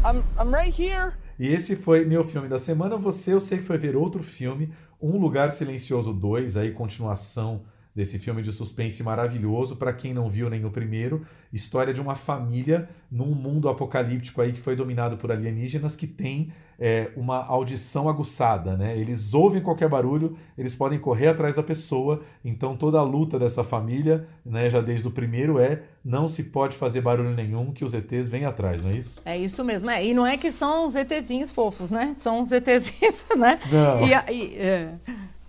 [0.04, 1.12] I'm, I'm right here.
[1.38, 2.96] E esse foi meu filme da semana.
[2.96, 7.62] Você, eu sei que foi ver outro filme, Um Lugar Silencioso 2, aí continuação
[7.96, 9.76] desse filme de suspense maravilhoso.
[9.76, 14.52] Para quem não viu nem o primeiro, história de uma família num mundo apocalíptico aí
[14.52, 18.98] que foi dominado por alienígenas que tem é, uma audição aguçada, né?
[18.98, 22.22] Eles ouvem qualquer barulho, eles podem correr atrás da pessoa.
[22.44, 26.76] Então toda a luta dessa família, né, já desde o primeiro é não se pode
[26.76, 29.22] fazer barulho nenhum que os ETs vêm atrás, não é isso?
[29.24, 29.88] É isso mesmo.
[29.88, 32.14] É, e não é que são os ETzinhos fofos, né?
[32.18, 33.58] São os ETzinhos, né?
[33.72, 34.06] Não.
[34.06, 34.94] E, e, é,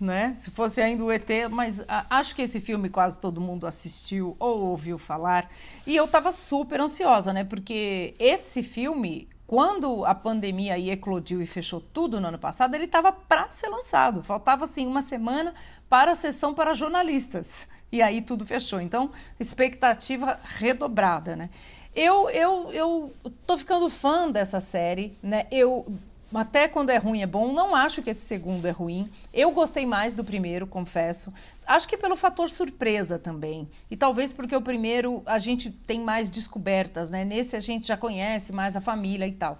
[0.00, 0.34] né?
[0.36, 4.36] Se fosse ainda o ET, mas a, acho que esse filme quase todo mundo assistiu
[4.38, 5.50] ou ouviu falar.
[5.86, 7.44] E eu tava super ansiosa, né?
[7.44, 12.84] Porque esse filme quando a pandemia aí eclodiu e fechou tudo no ano passado, ele
[12.84, 14.22] estava para ser lançado.
[14.22, 15.54] Faltava assim uma semana
[15.88, 17.66] para a sessão para jornalistas.
[17.90, 18.78] E aí tudo fechou.
[18.78, 21.48] Então, expectativa redobrada, né?
[21.96, 23.12] Eu eu eu
[23.46, 25.46] tô ficando fã dessa série, né?
[25.50, 25.86] Eu
[26.34, 27.52] até quando é ruim é bom.
[27.52, 29.10] Não acho que esse segundo é ruim.
[29.32, 31.32] Eu gostei mais do primeiro, confesso.
[31.66, 33.68] Acho que pelo fator surpresa também.
[33.90, 37.24] E talvez porque o primeiro a gente tem mais descobertas, né?
[37.24, 39.58] Nesse a gente já conhece mais a família e tal.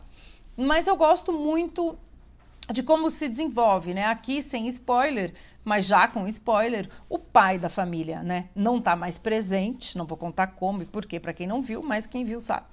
[0.57, 1.97] Mas eu gosto muito
[2.71, 4.05] de como se desenvolve, né?
[4.05, 5.33] Aqui sem spoiler,
[5.65, 8.49] mas já com spoiler, o pai da família, né?
[8.55, 11.83] Não está mais presente, não vou contar como e por quê para quem não viu,
[11.83, 12.67] mas quem viu sabe.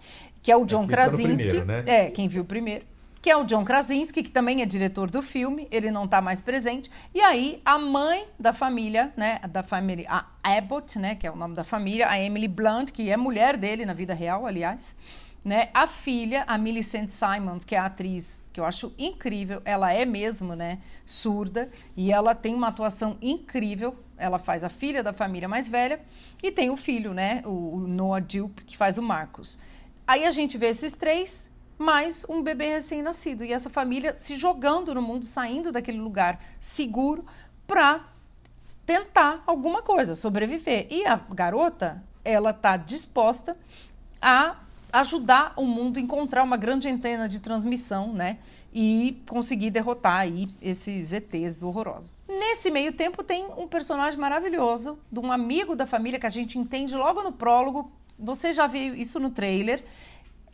[0.44, 1.36] Que é o John Aqui está no Krasinski.
[1.38, 1.84] primeiro, né?
[1.88, 2.86] É, quem viu primeiro
[3.26, 6.42] que é o John Krasinski, que também é diretor do filme, ele não está mais
[6.42, 6.92] presente.
[7.12, 11.36] E aí a mãe da família, né, da família, a Abbott, né, que é o
[11.36, 14.96] nome da família, a Emily Blunt, que é mulher dele na vida real, aliás,
[15.44, 19.92] né, a filha, a Millicent Simons, que é a atriz que eu acho incrível, ela
[19.92, 23.96] é mesmo, né, surda, e ela tem uma atuação incrível.
[24.18, 26.00] Ela faz a filha da família mais velha
[26.44, 29.60] e tem o filho, né, o, Noah Jupe, que faz o Marcos.
[30.06, 33.44] Aí a gente vê esses três mais um bebê recém-nascido.
[33.44, 37.26] E essa família se jogando no mundo, saindo daquele lugar seguro
[37.68, 38.06] para
[38.86, 40.88] tentar alguma coisa, sobreviver.
[40.90, 43.58] E a garota, ela está disposta
[44.22, 44.58] a
[44.94, 48.38] ajudar o mundo a encontrar uma grande antena de transmissão, né?
[48.74, 52.16] E conseguir derrotar aí esses ETs horrorosos.
[52.28, 56.58] Nesse meio tempo tem um personagem maravilhoso, de um amigo da família que a gente
[56.58, 57.92] entende logo no prólogo.
[58.18, 59.84] Você já viu isso no trailer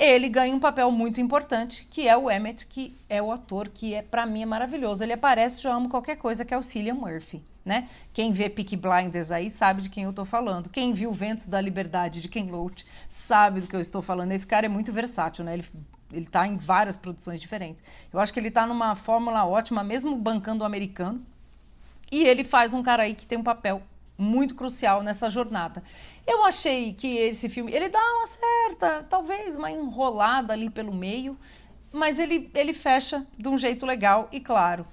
[0.10, 3.94] ele ganha um papel muito importante, que é o Emmett, que é o ator que
[3.94, 5.04] é para mim é maravilhoso.
[5.04, 7.88] Ele aparece, já amo qualquer coisa, que é o Cillian Murphy, né?
[8.12, 10.70] Quem vê Peaky Blinders aí sabe de quem eu tô falando.
[10.70, 14.32] Quem viu Ventos da Liberdade de Ken Loach sabe do que eu estou falando.
[14.32, 15.54] Esse cara é muito versátil, né?
[15.54, 15.66] Ele
[16.12, 17.82] ele tá em várias produções diferentes.
[18.12, 21.22] Eu acho que ele tá numa fórmula ótima, mesmo bancando o americano.
[22.12, 23.82] E ele faz um cara aí que tem um papel
[24.22, 25.84] muito crucial nessa jornada.
[26.28, 31.38] Eu achei que esse filme, ele dá uma certa, talvez uma enrolada ali pelo meio,
[31.92, 34.86] mas ele, ele fecha de um jeito legal e claro.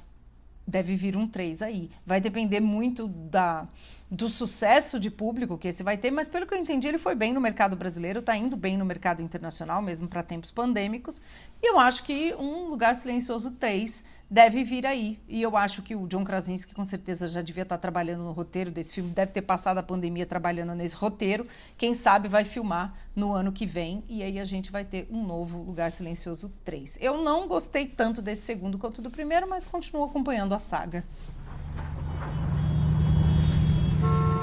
[0.66, 1.90] deve vir um 3 aí.
[2.06, 3.68] Vai depender muito da,
[4.10, 7.14] do sucesso de público que esse vai ter, mas pelo que eu entendi, ele foi
[7.14, 11.20] bem no mercado brasileiro, está indo bem no mercado internacional, mesmo para tempos pandêmicos.
[11.62, 15.18] E eu acho que um Lugar Silencioso 3 deve vir aí.
[15.28, 18.70] E eu acho que o John Krasinski com certeza já devia estar trabalhando no roteiro
[18.70, 21.46] desse filme, deve ter passado a pandemia trabalhando nesse roteiro.
[21.76, 25.24] Quem sabe vai filmar no ano que vem e aí a gente vai ter um
[25.24, 26.98] novo Lugar Silencioso 3.
[27.00, 31.04] Eu não gostei tanto desse segundo quanto do primeiro, mas continuo acompanhando a saga.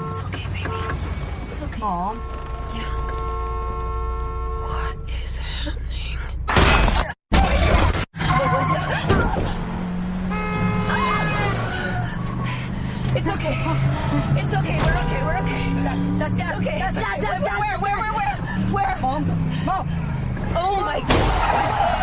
[0.08, 0.70] It's okay, baby.
[1.50, 1.78] It's okay.
[1.78, 2.16] Mom.
[2.74, 3.06] Yeah.
[4.62, 6.18] What is happening?
[8.36, 9.66] Was
[13.16, 13.56] It's okay.
[14.36, 14.76] It's okay.
[14.76, 15.22] We're okay.
[15.24, 15.64] We're okay.
[15.84, 16.78] That, that's not okay.
[16.78, 17.18] That's not.
[17.18, 18.36] That, where, where, where, where, where?
[18.74, 18.96] Where?
[19.00, 19.24] Mom.
[19.64, 19.88] Mom.
[20.54, 21.96] Oh my God.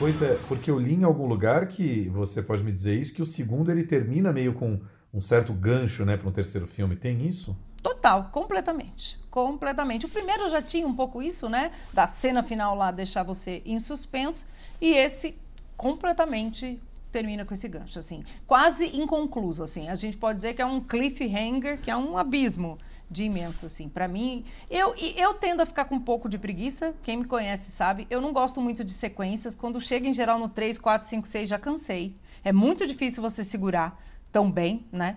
[0.00, 3.22] Pois é, porque eu li em algum lugar que você pode me dizer isso, que
[3.22, 4.80] o segundo ele termina meio com
[5.12, 6.96] um certo gancho, né, para um terceiro filme.
[6.96, 7.56] Tem isso?
[7.82, 9.18] Total, completamente.
[9.30, 10.06] Completamente.
[10.06, 11.70] O primeiro já tinha um pouco isso, né?
[11.92, 14.46] Da cena final lá deixar você em suspenso.
[14.80, 15.36] E esse
[15.76, 16.80] completamente
[17.12, 18.24] termina com esse gancho, assim.
[18.46, 19.88] Quase inconcluso, assim.
[19.88, 22.78] A gente pode dizer que é um cliffhanger, que é um abismo
[23.10, 23.88] de imenso, assim.
[23.88, 26.94] Para mim, eu, eu tendo a ficar com um pouco de preguiça.
[27.02, 28.06] Quem me conhece sabe.
[28.10, 29.54] Eu não gosto muito de sequências.
[29.54, 32.14] Quando chega em geral no 3, 4, 5, 6, já cansei.
[32.44, 33.98] É muito difícil você segurar
[34.30, 35.16] tão bem, né?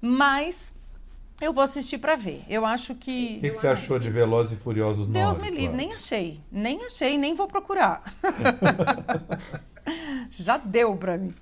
[0.00, 0.72] Mas
[1.40, 2.42] eu vou assistir para ver.
[2.48, 3.36] Eu acho que.
[3.36, 5.18] O que, que você achou de Velozes e Furiosos 9?
[5.18, 6.40] Deus me livre, nem achei.
[6.50, 8.02] Nem achei, nem vou procurar.
[10.30, 11.34] Já deu para mim.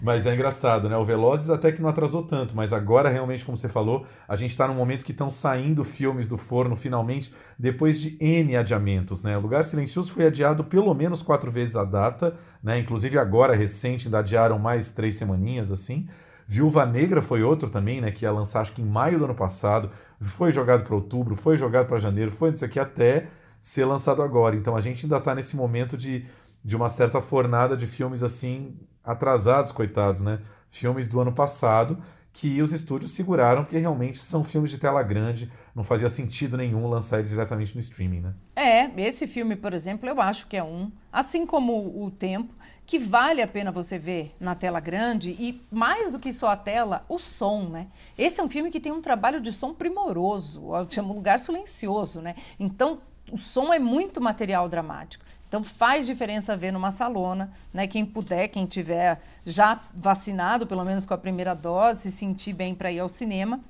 [0.00, 0.96] Mas é engraçado, né?
[0.96, 4.50] O Velozes até que não atrasou tanto, mas agora realmente, como você falou, a gente
[4.50, 9.36] está num momento que estão saindo filmes do forno finalmente, depois de N adiamentos, né?
[9.36, 12.78] O Lugar Silencioso foi adiado pelo menos quatro vezes a data, né?
[12.78, 16.06] Inclusive agora, recente, ainda adiaram mais três semaninhas, assim.
[16.50, 18.10] Viúva Negra foi outro também, né?
[18.10, 19.88] Que ia lançar acho que em maio do ano passado.
[20.20, 23.28] Foi jogado para outubro, foi jogado para janeiro, foi isso aqui até
[23.60, 24.56] ser lançado agora.
[24.56, 26.26] Então a gente ainda está nesse momento de,
[26.64, 30.40] de uma certa fornada de filmes assim atrasados, coitados, né?
[30.68, 31.96] Filmes do ano passado
[32.32, 36.88] que os estúdios seguraram porque realmente são filmes de tela grande, não fazia sentido nenhum
[36.88, 38.34] lançar eles diretamente no streaming, né?
[38.54, 42.54] É, esse filme, por exemplo, eu acho que é um, assim como o Tempo,
[42.90, 46.56] que vale a pena você ver na tela grande e mais do que só a
[46.56, 47.86] tela, o som, né?
[48.18, 52.34] Esse é um filme que tem um trabalho de som primoroso, chama Lugar Silencioso, né?
[52.58, 52.98] Então,
[53.30, 55.24] o som é muito material dramático.
[55.46, 57.86] Então faz diferença ver numa salona, né?
[57.86, 62.74] Quem puder, quem tiver já vacinado, pelo menos com a primeira dose, se sentir bem
[62.74, 63.60] para ir ao cinema,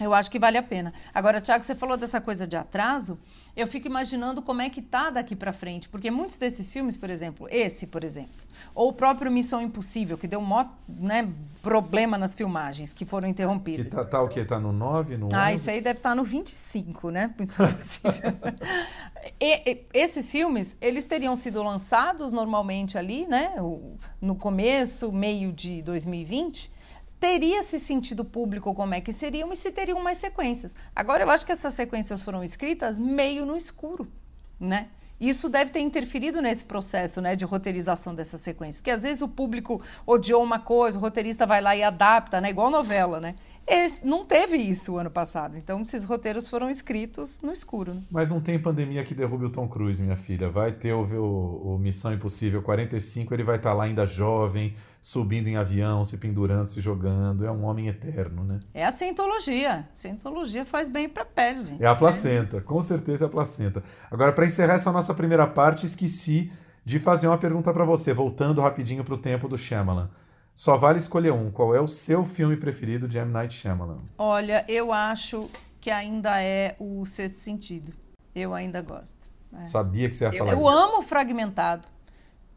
[0.00, 0.92] eu acho que vale a pena.
[1.12, 3.18] Agora, Tiago, você falou dessa coisa de atraso.
[3.56, 7.10] Eu fico imaginando como é que tá daqui para frente, porque muitos desses filmes, por
[7.10, 8.30] exemplo, esse, por exemplo,
[8.74, 13.26] ou o próprio Missão Impossível, que deu um maior né, problema nas filmagens, que foram
[13.26, 13.86] interrompidas.
[13.86, 14.44] Que tá, tá o quê?
[14.44, 15.34] Tá no 9, no 11?
[15.34, 17.34] Ah, isso aí deve estar tá no 25, né?
[17.38, 18.12] Missão Impossível.
[19.40, 23.56] e, e, esses filmes, eles teriam sido lançados normalmente ali, né?
[24.20, 26.77] No começo, meio de 2020
[27.20, 30.74] teria se sentido público como é que seriam e se teriam mais sequências.
[30.94, 34.08] Agora eu acho que essas sequências foram escritas meio no escuro,
[34.58, 34.88] né?
[35.20, 38.78] Isso deve ter interferido nesse processo né, de roteirização dessa sequência.
[38.78, 42.50] Porque às vezes o público odiou uma coisa, o roteirista vai lá e adapta, né,
[42.50, 43.34] igual novela, né?
[43.68, 45.56] Esse, não teve isso o ano passado.
[45.58, 47.94] Então, esses roteiros foram escritos no escuro.
[47.94, 48.02] Né?
[48.10, 50.48] Mas não tem pandemia que derrube o Tom Cruise, minha filha.
[50.48, 54.74] Vai ter o, o, o Missão Impossível 45, ele vai estar tá lá ainda jovem,
[55.02, 57.44] subindo em avião, se pendurando, se jogando.
[57.44, 58.58] É um homem eterno, né?
[58.72, 59.86] É a cientologia.
[59.92, 61.82] Cientologia faz bem para a pele, gente.
[61.82, 63.82] É a placenta, com certeza é a placenta.
[64.10, 66.50] Agora, para encerrar essa nossa primeira parte, esqueci
[66.84, 70.08] de fazer uma pergunta para você, voltando rapidinho para o tempo do Shyamalan.
[70.58, 71.52] Só vale escolher um.
[71.52, 73.30] Qual é o seu filme preferido de M.
[73.30, 74.00] Night Shyamalan?
[74.18, 75.48] Olha, eu acho
[75.80, 77.92] que ainda é o Sexto Sentido.
[78.34, 79.14] Eu ainda gosto.
[79.52, 79.66] É.
[79.66, 80.66] Sabia que você ia falar eu, isso.
[80.66, 81.86] Eu amo Fragmentado.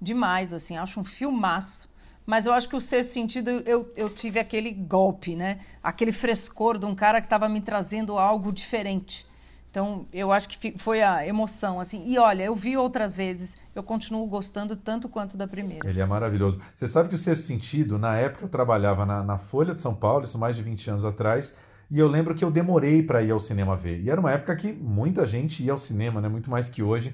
[0.02, 0.78] Demais, assim.
[0.78, 1.88] Acho um filmaço.
[2.26, 5.60] Mas eu acho que o Sexto Sentido, eu, eu tive aquele golpe, né?
[5.84, 9.28] Aquele frescor de um cara que estava me trazendo algo diferente.
[9.70, 12.04] Então, eu acho que foi a emoção, assim.
[12.08, 15.90] E olha, eu vi outras vezes, eu continuo gostando tanto quanto da primeira.
[15.90, 16.60] Ele é maravilhoso.
[16.74, 19.94] Você sabe que o Sexto Sentido, na época eu trabalhava na, na Folha de São
[19.94, 21.54] Paulo, isso mais de 20 anos atrás,
[21.90, 24.00] e eu lembro que eu demorei para ir ao cinema ver.
[24.02, 26.30] E era uma época que muita gente ia ao cinema, né?
[26.30, 27.14] Muito mais que hoje.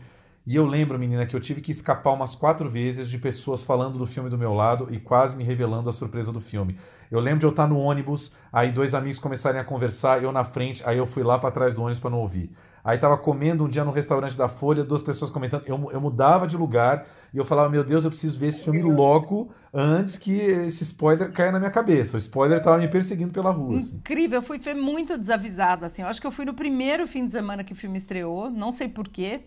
[0.50, 3.98] E eu lembro, menina, que eu tive que escapar umas quatro vezes de pessoas falando
[3.98, 6.78] do filme do meu lado e quase me revelando a surpresa do filme.
[7.12, 10.46] Eu lembro de eu estar no ônibus, aí dois amigos começarem a conversar, eu na
[10.46, 12.50] frente, aí eu fui lá para trás do ônibus para não ouvir.
[12.88, 16.48] Aí tava comendo um dia no restaurante da Folha, duas pessoas comentando, eu, eu mudava
[16.48, 20.32] de lugar e eu falava, meu Deus, eu preciso ver esse filme logo antes que
[20.32, 22.16] esse spoiler caia na minha cabeça.
[22.16, 23.78] O spoiler tava me perseguindo pela rua.
[23.78, 23.98] Assim.
[23.98, 26.02] Incrível, eu fui muito desavisada, assim.
[26.02, 28.72] Eu acho que eu fui no primeiro fim de semana que o filme estreou, não
[28.72, 29.42] sei porquê.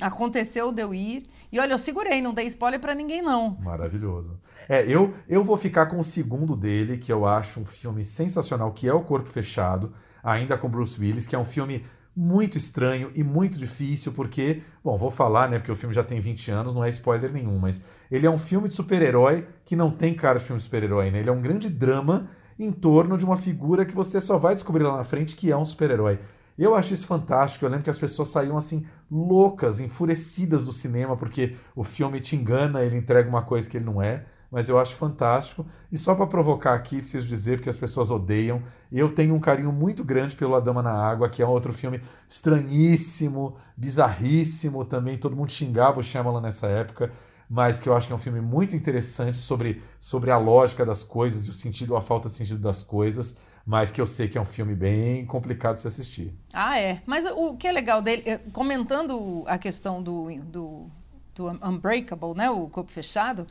[0.00, 1.28] Aconteceu de eu ir.
[1.52, 3.56] E olha, eu segurei, não dei spoiler para ninguém, não.
[3.62, 4.36] Maravilhoso.
[4.68, 8.72] É, eu, eu vou ficar com o segundo dele, que eu acho um filme sensacional,
[8.72, 9.92] que é O Corpo Fechado,
[10.24, 11.84] ainda com Bruce Willis, que é um filme
[12.14, 16.20] muito estranho e muito difícil, porque, bom, vou falar, né, porque o filme já tem
[16.20, 19.90] 20 anos, não é spoiler nenhum, mas ele é um filme de super-herói que não
[19.90, 21.20] tem cara de filme de super-herói, né?
[21.20, 24.82] Ele é um grande drama em torno de uma figura que você só vai descobrir
[24.82, 26.18] lá na frente que é um super-herói.
[26.58, 27.64] Eu acho isso fantástico.
[27.64, 32.36] Eu lembro que as pessoas saíam assim loucas, enfurecidas do cinema porque o filme te
[32.36, 34.26] engana, ele entrega uma coisa que ele não é.
[34.50, 35.64] Mas eu acho fantástico.
[35.92, 39.70] E só para provocar aqui, preciso dizer, porque as pessoas odeiam, eu tenho um carinho
[39.70, 45.16] muito grande pelo A Dama na Água, que é um outro filme estranhíssimo, bizarríssimo também.
[45.16, 47.10] Todo mundo xingava o Shyamalan nessa época
[47.52, 51.02] mas que eu acho que é um filme muito interessante sobre, sobre a lógica das
[51.02, 53.34] coisas e o sentido a falta de sentido das coisas
[53.64, 56.34] mas que eu sei que é um filme bem complicado de se assistir.
[56.52, 57.00] Ah, é.
[57.06, 60.86] Mas o que é legal dele, eh, comentando a questão do, do,
[61.34, 63.46] do Unbreakable, né, o Corpo Fechado,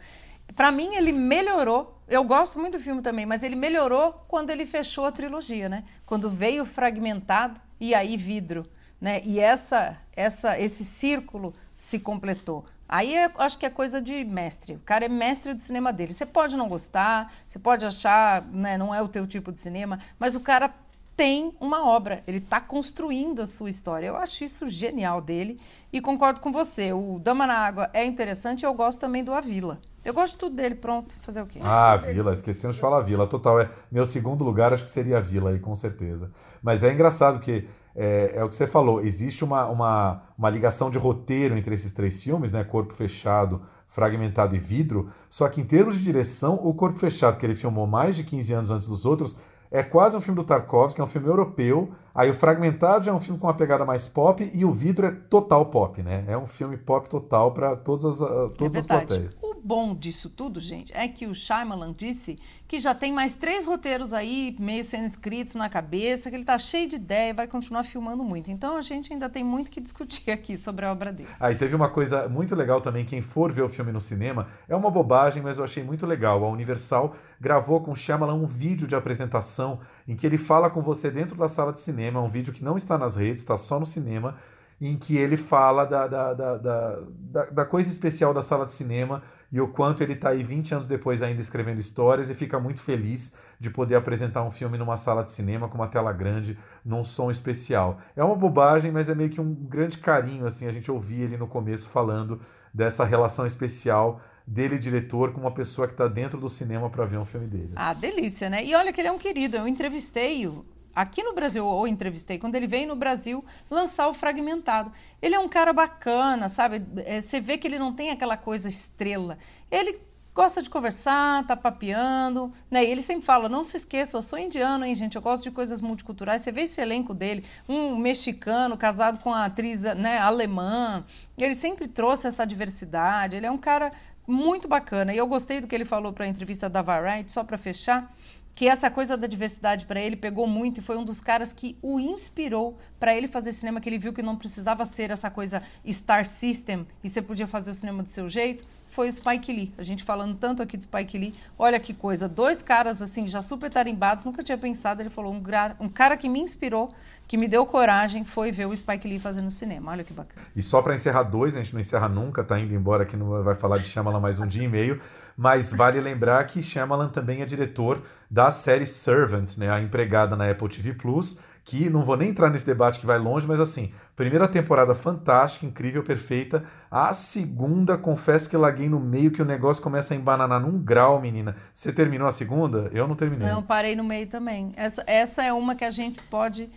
[0.55, 2.01] para mim ele melhorou.
[2.07, 5.83] Eu gosto muito do filme também, mas ele melhorou quando ele fechou a trilogia, né?
[6.05, 8.65] Quando veio fragmentado e aí vidro,
[8.99, 9.21] né?
[9.23, 12.65] E essa, essa, esse círculo se completou.
[12.87, 14.73] Aí é, acho que é coisa de mestre.
[14.73, 16.13] O cara é mestre do cinema dele.
[16.13, 19.99] Você pode não gostar, você pode achar, né, não é o teu tipo de cinema,
[20.17, 20.73] mas o cara
[21.15, 24.07] tem uma obra, ele está construindo a sua história.
[24.07, 25.59] Eu acho isso genial dele
[25.93, 26.93] e concordo com você.
[26.93, 29.79] O Dama na Água é interessante eu gosto também do A Vila.
[30.09, 31.59] Eu gosto tudo dele, pronto, fazer o quê?
[31.61, 33.59] Ah, Vila, esquecemos de falar Vila, total.
[33.59, 36.31] É, meu segundo lugar acho que seria a Vila aí, com certeza.
[36.63, 40.89] Mas é engraçado porque é, é, o que você falou, existe uma, uma, uma ligação
[40.89, 42.63] de roteiro entre esses três filmes, né?
[42.63, 47.45] Corpo Fechado, Fragmentado e Vidro, só que em termos de direção, o Corpo Fechado, que
[47.45, 49.35] ele filmou mais de 15 anos antes dos outros,
[49.71, 51.93] é quase um filme do Tarkovsky, é um filme europeu.
[52.13, 55.05] Aí o Fragmentado já é um filme com uma pegada mais pop e o Vidro
[55.05, 56.25] é total pop, né?
[56.27, 58.17] É um filme pop total para todas as,
[58.57, 59.39] todas é as plateias.
[59.41, 63.65] O bom disso tudo, gente, é que o Shyamalan disse que já tem mais três
[63.65, 67.47] roteiros aí, meio sendo escritos na cabeça, que ele tá cheio de ideia e vai
[67.47, 68.51] continuar filmando muito.
[68.51, 71.29] Então a gente ainda tem muito que discutir aqui sobre a obra dele.
[71.39, 74.47] Aí ah, teve uma coisa muito legal também, quem for ver o filme no cinema,
[74.67, 76.43] é uma bobagem, mas eu achei muito legal.
[76.43, 81.09] A Universal gravou com Shyamalan um vídeo de apresentação em que ele fala com você
[81.09, 83.85] dentro da sala de cinema, um vídeo que não está nas redes, está só no
[83.85, 84.35] cinema,
[84.81, 89.21] em que ele fala da, da, da, da, da coisa especial da sala de cinema
[89.51, 92.81] e o quanto ele está aí 20 anos depois ainda escrevendo histórias e fica muito
[92.81, 97.03] feliz de poder apresentar um filme numa sala de cinema com uma tela grande, num
[97.03, 97.97] som especial.
[98.15, 101.37] É uma bobagem, mas é meio que um grande carinho assim a gente ouvir ele
[101.37, 102.39] no começo falando
[102.73, 107.17] dessa relação especial dele, diretor, com uma pessoa que está dentro do cinema para ver
[107.17, 107.71] um filme dele.
[107.75, 108.65] Ah, delícia, né?
[108.65, 109.55] E olha que ele é um querido.
[109.55, 114.91] Eu entrevistei-o aqui no Brasil, ou entrevistei, quando ele veio no Brasil lançar o Fragmentado.
[115.21, 116.83] Ele é um cara bacana, sabe?
[117.05, 119.37] É, você vê que ele não tem aquela coisa estrela.
[119.69, 119.99] Ele
[120.33, 122.83] gosta de conversar, tá papeando, né?
[122.83, 125.15] Ele sempre fala, não se esqueça, eu sou indiano, hein, gente?
[125.15, 126.41] Eu gosto de coisas multiculturais.
[126.41, 131.03] Você vê esse elenco dele, um mexicano casado com a atriz né, alemã.
[131.37, 133.35] Ele sempre trouxe essa diversidade.
[133.35, 133.91] Ele é um cara
[134.29, 135.13] muito bacana.
[135.13, 138.13] E eu gostei do que ele falou para a entrevista da Variety, só para fechar
[138.59, 141.77] que essa coisa da diversidade para ele pegou muito e foi um dos caras que
[141.81, 145.63] o inspirou para ele fazer cinema, que ele viu que não precisava ser essa coisa
[145.89, 149.73] Star System e você podia fazer o cinema do seu jeito, foi o Spike Lee.
[149.77, 153.41] A gente falando tanto aqui de Spike Lee, olha que coisa, dois caras assim, já
[153.41, 155.41] super tarimbados, nunca tinha pensado, ele falou, um,
[155.79, 156.89] um cara que me inspirou,
[157.27, 160.45] que me deu coragem, foi ver o Spike Lee fazendo cinema, olha que bacana.
[160.55, 163.43] E só para encerrar dois, a gente não encerra nunca, tá indo embora aqui, não
[163.43, 164.99] vai falar de Shyamalan mais um dia e meio,
[165.37, 170.49] mas vale lembrar que Shyamalan também é diretor da série Servant, né, a empregada na
[170.49, 171.37] Apple TV Plus,
[171.69, 175.67] que não vou nem entrar nesse debate que vai longe, mas assim, primeira temporada fantástica,
[175.67, 176.63] incrível, perfeita.
[176.89, 181.21] A segunda, confesso que larguei no meio que o negócio começa a embananar num grau,
[181.21, 181.55] menina.
[181.71, 182.89] Você terminou a segunda?
[182.91, 183.47] Eu não terminei.
[183.47, 184.73] Não, parei no meio também.
[184.75, 186.71] Essa, essa é uma que a gente pode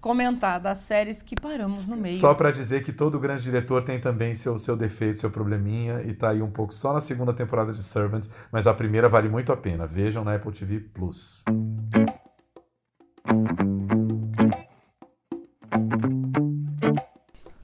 [0.00, 2.14] comentar das séries que paramos no meio.
[2.14, 6.14] Só para dizer que todo grande diretor tem também seu, seu defeito, seu probleminha, e
[6.14, 9.52] tá aí um pouco só na segunda temporada de Servants, mas a primeira vale muito
[9.52, 9.86] a pena.
[9.86, 11.44] Vejam na Apple TV Plus.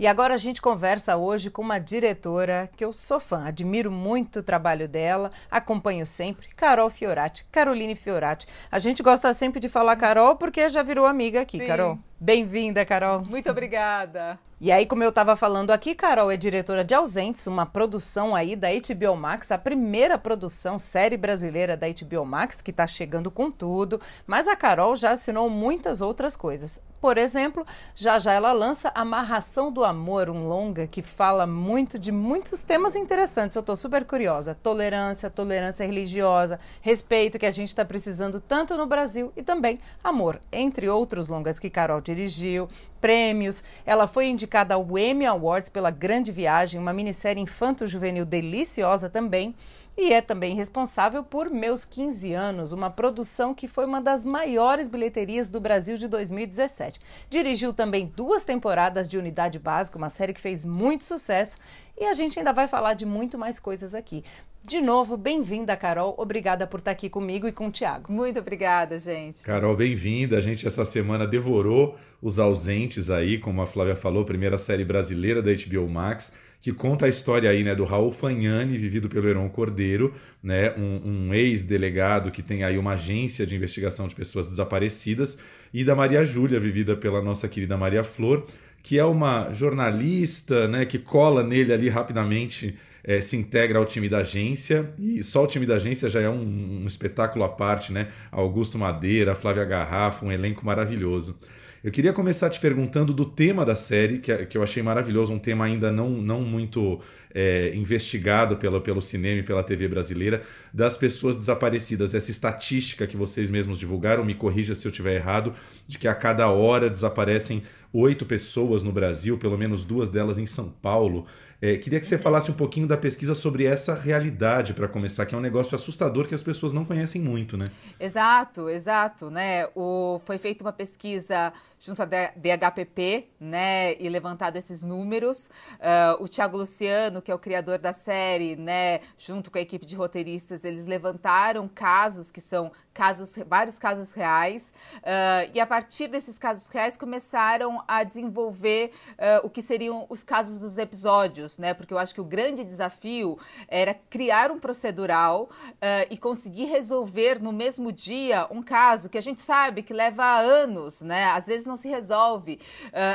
[0.05, 4.40] E agora a gente conversa hoje com uma diretora que eu sou fã, admiro muito
[4.40, 8.46] o trabalho dela, acompanho sempre, Carol Fiorati, Caroline Fiorati.
[8.70, 11.66] A gente gosta sempre de falar Carol porque já virou amiga aqui, Sim.
[11.66, 11.98] Carol.
[12.20, 13.24] Bem-vinda, Carol.
[13.24, 14.38] Muito obrigada.
[14.61, 18.55] E aí, como eu estava falando aqui, Carol é diretora de Ausentes, uma produção aí
[18.57, 23.50] da HBO Max, a primeira produção série brasileira da HBO Max, que está chegando com
[23.50, 24.00] tudo.
[24.26, 26.80] Mas a Carol já assinou muitas outras coisas.
[27.05, 32.11] Por exemplo, já já ela lança Amarração do Amor, um longa que fala muito de
[32.11, 33.55] muitos temas interessantes.
[33.55, 34.57] Eu estou super curiosa.
[34.62, 40.40] Tolerância, tolerância religiosa, respeito que a gente está precisando tanto no Brasil e também amor,
[40.50, 42.70] entre outros longas que Carol dirigiu,
[43.02, 43.62] prêmios.
[43.84, 49.55] Ela foi indicada ao Emmy Awards pela Grande Viagem, uma minissérie infanto-juvenil deliciosa também
[49.97, 54.88] e é também responsável por Meus 15 Anos, uma produção que foi uma das maiores
[54.88, 57.01] bilheterias do Brasil de 2017.
[57.30, 61.57] Dirigiu também duas temporadas de Unidade Básica, uma série que fez muito sucesso,
[61.99, 64.24] e a gente ainda vai falar de muito mais coisas aqui.
[64.66, 66.14] De novo, bem-vinda, Carol.
[66.16, 68.11] Obrigada por estar aqui comigo e com o Tiago.
[68.11, 69.42] Muito obrigada, gente.
[69.42, 70.38] Carol, bem-vinda.
[70.38, 75.42] A gente essa semana devorou Os Ausentes aí, como a Flávia falou, primeira série brasileira
[75.42, 76.32] da HBO Max
[76.64, 81.26] que conta a história aí, né, do Raul Fagnani, vivido pelo Heron Cordeiro, né, um,
[81.26, 85.36] um ex-delegado que tem aí uma agência de investigação de pessoas desaparecidas,
[85.74, 88.46] e da Maria Júlia, vivida pela nossa querida Maria Flor,
[88.82, 94.08] que é uma jornalista, né, que cola nele ali rapidamente, é, se integra ao time
[94.08, 97.92] da agência, e só o time da agência já é um, um espetáculo à parte,
[97.92, 101.36] né, Augusto Madeira, Flávia Garrafa, um elenco maravilhoso.
[101.85, 105.39] Eu queria começar te perguntando do tema da série, que, que eu achei maravilhoso, um
[105.39, 106.99] tema ainda não, não muito
[107.35, 112.14] é, investigado pelo, pelo cinema e pela TV brasileira, das pessoas desaparecidas.
[112.14, 115.53] Essa estatística que vocês mesmos divulgaram, me corrija se eu estiver errado,
[115.87, 117.62] de que a cada hora desaparecem
[117.93, 121.26] oito pessoas no Brasil, pelo menos duas delas em São Paulo.
[121.62, 125.35] É, queria que você falasse um pouquinho da pesquisa sobre essa realidade para começar, que
[125.35, 127.66] é um negócio assustador que as pessoas não conhecem muito, né?
[127.99, 129.66] Exato, exato, né?
[129.74, 131.53] O, foi feita uma pesquisa
[131.85, 135.51] junto à DHPP, né, e levantado esses números.
[135.74, 139.85] Uh, o Thiago Luciano, que é o criador da série, né, junto com a equipe
[139.85, 146.07] de roteiristas, eles levantaram casos que são casos, vários casos reais, uh, e a partir
[146.07, 151.74] desses casos reais começaram a desenvolver uh, o que seriam os casos dos episódios, né?
[151.74, 157.43] Porque eu acho que o grande desafio era criar um procedural uh, e conseguir resolver
[157.43, 161.24] no mesmo dia um caso que a gente sabe que leva anos, né?
[161.24, 162.59] Às vezes não se resolve.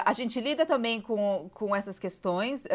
[0.06, 2.66] a gente lida também com, com essas questões.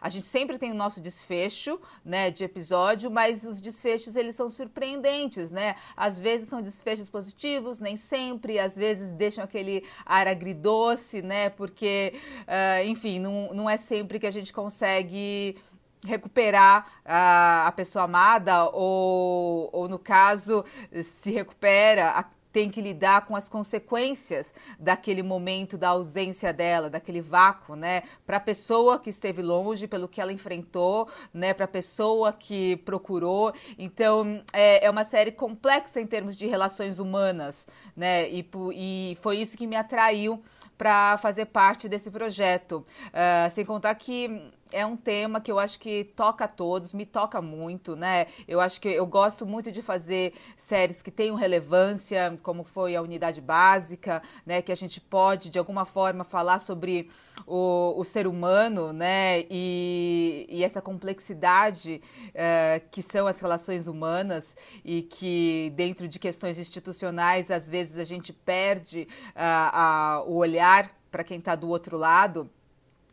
[0.00, 4.48] a gente sempre tem o nosso desfecho, né, de episódio, mas os desfechos eles são
[4.48, 5.76] surpreendentes, né?
[5.96, 11.50] Às vezes são desfechos positivos, nem sempre, às vezes deixam aquele ar agridoce, né?
[11.50, 15.56] Porque, uh, enfim, não, não é sempre que a gente consegue
[16.04, 20.64] recuperar a, a pessoa amada ou, ou, no caso,
[21.04, 27.20] se recupera, a, tem que lidar com as consequências daquele momento da ausência dela, daquele
[27.20, 28.02] vácuo, né?
[28.26, 31.54] Para a pessoa que esteve longe, pelo que ela enfrentou, né?
[31.54, 33.52] Para a pessoa que procurou.
[33.78, 38.28] Então é, é, uma série complexa em termos de relações humanas, né?
[38.30, 40.42] E, e foi isso que me atraiu
[40.76, 42.86] para fazer parte desse projeto.
[43.08, 47.06] Uh, sem contar que é um tema que eu acho que toca a todos, me
[47.06, 48.26] toca muito, né?
[48.46, 53.02] Eu acho que eu gosto muito de fazer séries que tenham relevância, como foi a
[53.02, 54.62] unidade básica, né?
[54.62, 57.10] Que a gente pode, de alguma forma, falar sobre
[57.46, 59.44] o, o ser humano, né?
[59.50, 66.58] E, e essa complexidade uh, que são as relações humanas e que, dentro de questões
[66.58, 72.48] institucionais, às vezes a gente perde uh, o olhar para quem está do outro lado.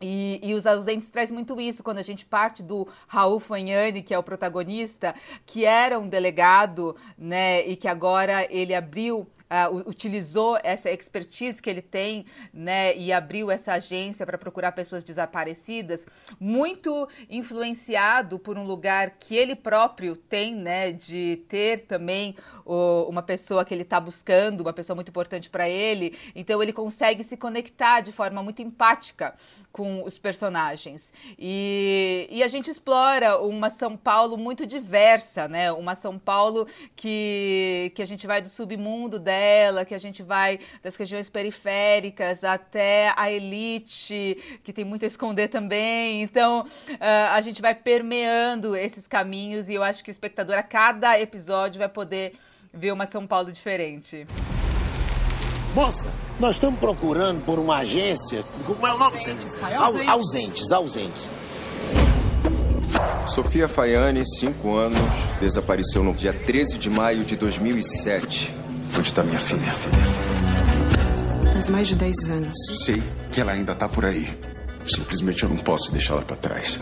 [0.00, 4.14] E, e, os ausentes traz muito isso, quando a gente parte do Raul Fagnani, que
[4.14, 10.58] é o protagonista, que era um delegado, né, e que agora ele abriu uh, utilizou
[10.62, 16.06] essa expertise que ele tem, né, e abriu essa agência para procurar pessoas desaparecidas,
[16.38, 22.36] muito influenciado por um lugar que ele próprio tem, né, de ter também
[22.68, 26.16] o, uma pessoa que ele está buscando, uma pessoa muito importante para ele.
[26.34, 29.34] Então ele consegue se conectar de forma muito empática
[29.72, 31.12] com os personagens.
[31.38, 35.72] E, e a gente explora uma São Paulo muito diversa, né?
[35.72, 39.18] Uma São Paulo que, que a gente vai do submundo
[39.86, 45.48] que a gente vai das regiões periféricas até a elite, que tem muito a esconder
[45.48, 46.22] também.
[46.22, 50.62] Então uh, a gente vai permeando esses caminhos e eu acho que o espectador a
[50.62, 52.34] cada episódio vai poder
[52.72, 54.26] ver uma São Paulo diferente.
[55.74, 56.08] Moça,
[56.40, 58.44] nós estamos procurando por uma agência.
[58.66, 59.18] Como é o nome?
[59.18, 60.08] Ausentes, ausentes.
[60.08, 61.32] ausentes, ausentes.
[63.26, 64.98] Sofia Faiane, 5 anos,
[65.38, 68.54] desapareceu no dia 13 de maio de 2007.
[68.98, 69.70] Onde está minha filha?
[71.52, 72.56] Faz mais de 10 anos.
[72.84, 74.26] Sei que ela ainda está por aí.
[74.88, 76.80] Simplesmente eu não posso deixá-la para trás.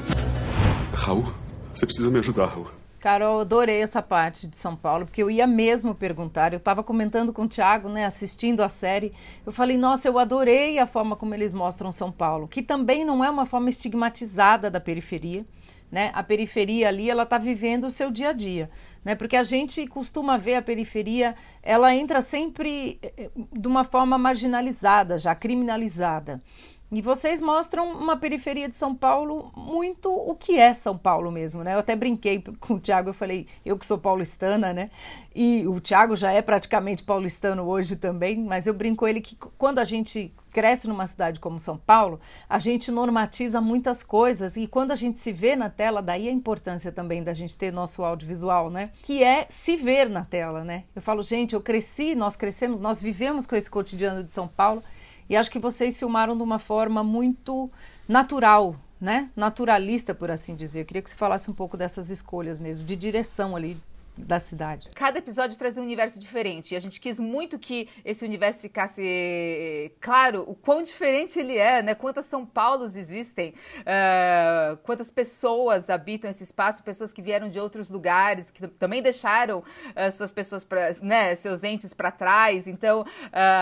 [0.94, 1.26] Raul,
[1.74, 2.70] você precisa me ajudar, Raul.
[3.00, 6.54] Carol, adorei essa parte de São Paulo, porque eu ia mesmo perguntar.
[6.54, 9.12] Eu estava comentando com o Thiago, né, assistindo a série.
[9.44, 13.22] Eu falei, nossa, eu adorei a forma como eles mostram São Paulo, que também não
[13.22, 15.44] é uma forma estigmatizada da periferia.
[15.92, 16.10] Né?
[16.14, 18.70] A periferia ali, ela está vivendo o seu dia a dia.
[19.06, 19.14] Né?
[19.14, 24.18] Porque a gente costuma ver a periferia, ela entra sempre eh, eh, de uma forma
[24.18, 26.42] marginalizada, já criminalizada.
[26.90, 31.64] E vocês mostram uma periferia de São Paulo muito o que é São Paulo mesmo,
[31.64, 31.74] né?
[31.74, 34.90] Eu até brinquei com o Thiago, eu falei, eu que sou paulistana, né?
[35.34, 39.36] E o Thiago já é praticamente paulistano hoje também, mas eu brinco com ele que
[39.58, 42.18] quando a gente cresce numa cidade como São Paulo,
[42.48, 46.32] a gente normatiza muitas coisas e quando a gente se vê na tela, daí a
[46.32, 48.90] importância também da gente ter nosso audiovisual, né?
[49.02, 50.84] Que é se ver na tela, né?
[50.94, 54.82] Eu falo, gente, eu cresci, nós crescemos, nós vivemos com esse cotidiano de São Paulo
[55.28, 57.68] e acho que vocês filmaram de uma forma muito
[58.08, 59.30] natural, né?
[59.36, 60.80] Naturalista, por assim dizer.
[60.80, 63.76] Eu queria que você falasse um pouco dessas escolhas mesmo, de direção ali
[64.16, 64.88] da cidade.
[64.94, 66.72] Cada episódio traz um universo diferente.
[66.72, 71.56] E a gente quis muito que esse universo ficasse eh, claro o quão diferente ele
[71.58, 71.94] é, né?
[71.94, 73.50] Quantas São Paulos existem,
[73.80, 79.58] uh, quantas pessoas habitam esse espaço, pessoas que vieram de outros lugares, que também deixaram
[79.58, 82.66] uh, suas pessoas, pra, né, seus entes para trás.
[82.66, 83.06] Então, uh,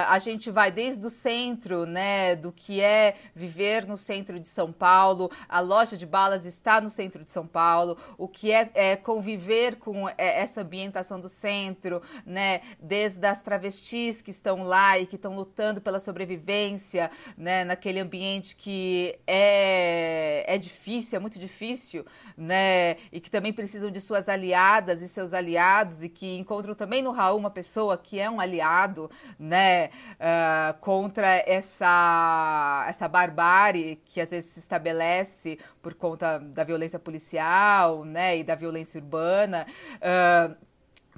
[0.08, 4.72] a gente vai desde o centro, né, do que é viver no centro de São
[4.72, 8.96] Paulo, a loja de balas está no centro de São Paulo, o que é, é
[8.96, 12.60] conviver com é, essa ambientação do centro, né?
[12.80, 17.64] Desde as travestis que estão lá e que estão lutando pela sobrevivência, né?
[17.64, 22.04] Naquele ambiente que é, é difícil, é muito difícil,
[22.36, 22.96] né?
[23.10, 27.10] E que também precisam de suas aliadas e seus aliados e que encontram também no
[27.10, 29.88] Raul uma pessoa que é um aliado, né?
[30.14, 38.04] Uh, contra essa, essa barbárie que às vezes se estabelece por conta da violência policial,
[38.04, 38.38] né?
[38.38, 39.66] E da violência urbana.
[39.96, 40.33] Uh,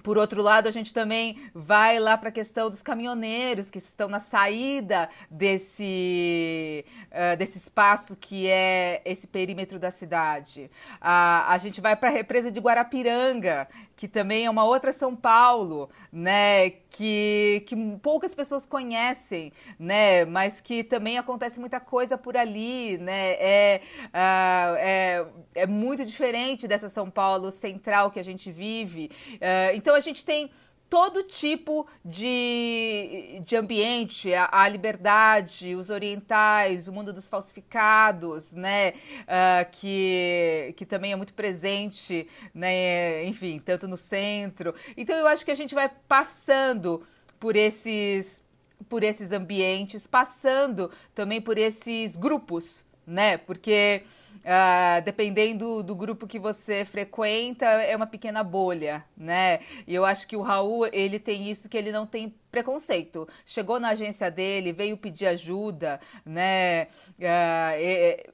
[0.06, 4.08] por outro lado, a gente também vai lá para a questão dos caminhoneiros que estão
[4.08, 10.70] na saída desse, uh, desse espaço que é esse perímetro da cidade.
[11.00, 15.16] Uh, a gente vai para a represa de Guarapiranga, que também é uma outra São
[15.16, 16.70] Paulo, né?
[16.90, 20.24] Que, que poucas pessoas conhecem, né?
[20.26, 23.32] Mas que também acontece muita coisa por ali, né?
[23.38, 29.10] É, uh, é, é muito diferente dessa São Paulo central que a gente vive.
[29.34, 30.50] Uh, então a gente tem
[30.88, 38.90] todo tipo de, de ambiente, a, a, liberdade, os orientais, o mundo dos falsificados, né,
[39.22, 44.74] uh, que, que também é muito presente, né, enfim, tanto no centro.
[44.96, 47.04] Então eu acho que a gente vai passando
[47.38, 48.44] por esses
[48.90, 54.04] por esses ambientes, passando também por esses grupos, né, porque
[54.46, 59.58] Uh, dependendo do grupo que você frequenta, é uma pequena bolha, né?
[59.88, 63.26] E eu acho que o Raul, ele tem isso que ele não tem preconceito.
[63.44, 66.84] Chegou na agência dele, veio pedir ajuda, né?
[67.18, 68.32] Uh,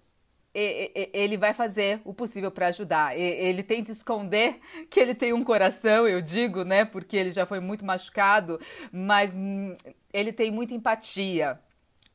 [0.54, 3.16] ele vai fazer o possível para ajudar.
[3.16, 4.60] Ele tenta esconder
[4.90, 6.84] que ele tem um coração, eu digo, né?
[6.84, 8.60] Porque ele já foi muito machucado,
[8.92, 9.74] mas hum,
[10.12, 11.58] ele tem muita empatia.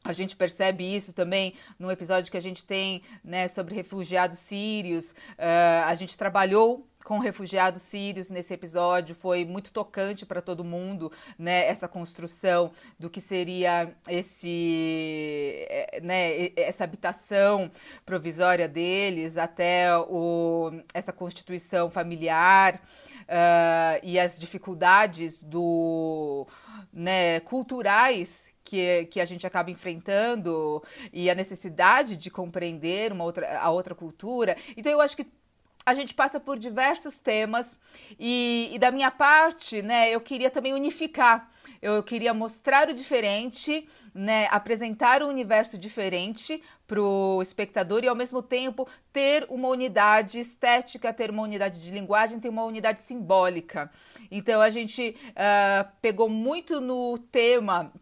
[0.07, 5.11] A gente percebe isso também no episódio que a gente tem né, sobre refugiados sírios.
[5.11, 11.09] Uh, a gente trabalhou com refugiados sírios nesse episódio foi muito tocante para todo mundo,
[11.39, 11.65] né?
[11.65, 16.51] Essa construção do que seria esse, eh, né?
[16.57, 17.71] Essa habitação
[18.05, 26.45] provisória deles até o, essa constituição familiar uh, e as dificuldades do,
[26.91, 27.39] né?
[27.39, 33.69] Culturais que, que a gente acaba enfrentando e a necessidade de compreender uma outra, a
[33.69, 34.55] outra cultura.
[34.75, 35.25] Então eu acho que
[35.87, 37.77] a gente passa por diversos temas
[38.19, 41.49] e, e, da minha parte, né, eu queria também unificar.
[41.81, 48.15] Eu queria mostrar o diferente, né, apresentar um universo diferente para o espectador e ao
[48.17, 53.89] mesmo tempo ter uma unidade estética, ter uma unidade de linguagem, ter uma unidade simbólica.
[54.29, 57.93] Então a gente uh, pegou muito no tema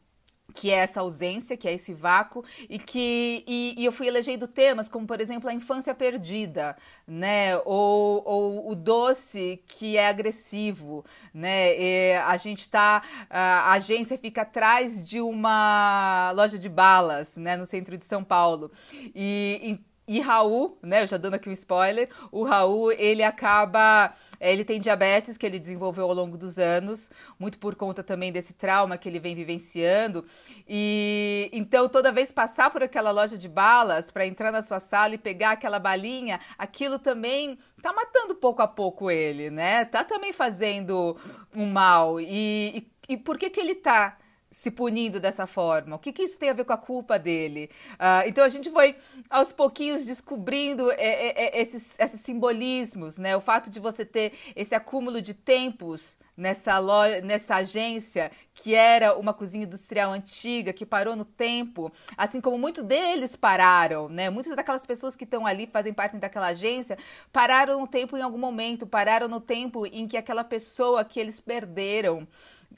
[0.56, 4.48] que é essa ausência, que é esse vácuo, e que e, e, eu fui elegendo
[4.48, 6.76] temas como, por exemplo, a infância perdida,
[7.06, 7.58] né?
[7.66, 11.78] Ou, ou o doce que é agressivo, né?
[11.78, 13.04] E a gente tá.
[13.30, 17.58] A agência fica atrás de uma loja de balas, né?
[17.58, 18.72] No centro de São Paulo.
[19.14, 24.54] E, e e Raul, né, já dando aqui um spoiler, o Raul, ele acaba, é,
[24.54, 28.54] ele tem diabetes que ele desenvolveu ao longo dos anos, muito por conta também desse
[28.54, 30.24] trauma que ele vem vivenciando.
[30.68, 35.16] E então toda vez passar por aquela loja de balas para entrar na sua sala
[35.16, 39.86] e pegar aquela balinha, aquilo também tá matando pouco a pouco ele, né?
[39.86, 41.18] Tá também fazendo
[41.56, 42.20] um mal.
[42.22, 44.18] E, e, e por que que ele tá
[44.66, 45.96] se punindo dessa forma?
[45.96, 47.70] O que, que isso tem a ver com a culpa dele?
[47.94, 48.96] Uh, então a gente foi
[49.30, 53.38] aos pouquinhos descobrindo é, é, é, esses, esses simbolismos, né?
[53.38, 59.16] O fato de você ter esse acúmulo de tempos nessa loja, nessa agência que era
[59.16, 64.32] uma cozinha industrial antiga que parou no tempo, assim como muitos deles pararam, né?
[64.32, 66.98] Muitas daquelas pessoas que estão ali fazem parte daquela agência
[67.32, 71.40] pararam no tempo em algum momento, pararam no tempo em que aquela pessoa que eles
[71.40, 72.28] perderam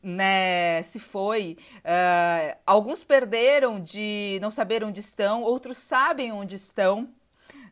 [0.04, 1.58] né, se foi.
[1.80, 7.10] Uh, alguns perderam de não saber onde estão, outros sabem onde estão,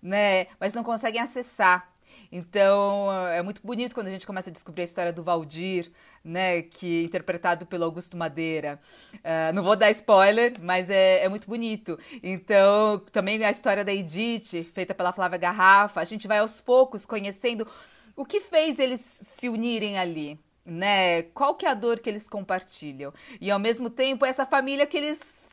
[0.02, 1.96] né, mas não conseguem acessar.
[2.32, 5.92] Então é muito bonito quando a gente começa a descobrir a história do Valdir,
[6.24, 8.80] né, que é interpretado pelo Augusto Madeira.
[9.16, 12.00] Uh, não vou dar spoiler, mas é, é, muito bonito.
[12.24, 16.02] Então também a história da Edith, feita pela Flávia Garrafa.
[16.02, 17.68] A gente vai aos poucos conhecendo
[18.16, 21.24] o que fez eles se unirem ali né?
[21.34, 23.14] Qual que é a dor que eles compartilham?
[23.40, 25.46] E ao mesmo tempo essa família que eles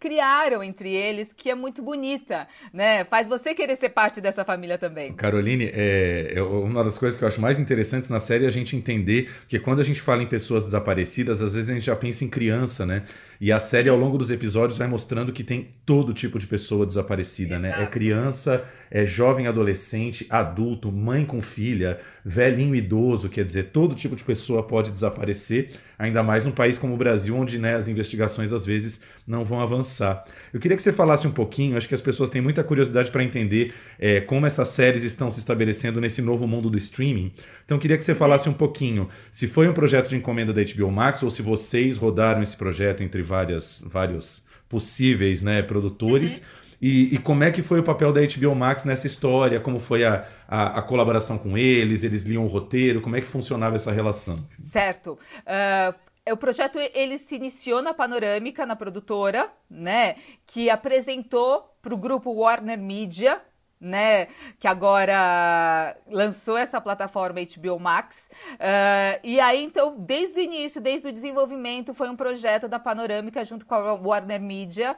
[0.00, 3.04] criaram entre eles, que é muito bonita, né?
[3.04, 5.12] Faz você querer ser parte dessa família também.
[5.12, 8.50] Caroline, é, é, uma das coisas que eu acho mais interessantes na série é a
[8.50, 11.94] gente entender que quando a gente fala em pessoas desaparecidas, às vezes a gente já
[11.94, 13.04] pensa em criança, né?
[13.40, 16.84] E a série, ao longo dos episódios, vai mostrando que tem todo tipo de pessoa
[16.84, 17.74] desaparecida, né?
[17.82, 24.14] É criança, é jovem adolescente, adulto, mãe com filha, velhinho idoso, quer dizer, todo tipo
[24.14, 28.52] de pessoa pode desaparecer, ainda mais num país como o Brasil, onde né, as investigações
[28.52, 30.24] às vezes não vão avançar.
[30.52, 33.24] Eu queria que você falasse um pouquinho, acho que as pessoas têm muita curiosidade para
[33.24, 37.32] entender é, como essas séries estão se estabelecendo nesse novo mundo do streaming.
[37.64, 40.60] Então eu queria que você falasse um pouquinho se foi um projeto de encomenda da
[40.62, 46.38] HBO Max ou se vocês rodaram esse projeto entre várias, vários possíveis né, produtores.
[46.38, 46.44] Uhum.
[46.82, 49.60] E, e, como é que foi o papel da HBO Max nessa história?
[49.60, 52.02] Como foi a, a, a, colaboração com eles?
[52.02, 53.02] Eles liam o roteiro?
[53.02, 54.34] Como é que funcionava essa relação?
[54.58, 55.18] Certo.
[55.42, 60.16] Uh, o projeto ele se iniciou na Panorâmica, na produtora, né?
[60.46, 63.42] Que apresentou para o grupo Warner Media,
[63.80, 64.26] né,
[64.58, 68.28] que agora lançou essa plataforma HBO Max.
[68.54, 73.42] Uh, e aí, então, desde o início, desde o desenvolvimento, foi um projeto da Panorâmica
[73.44, 74.96] junto com a Warner Media.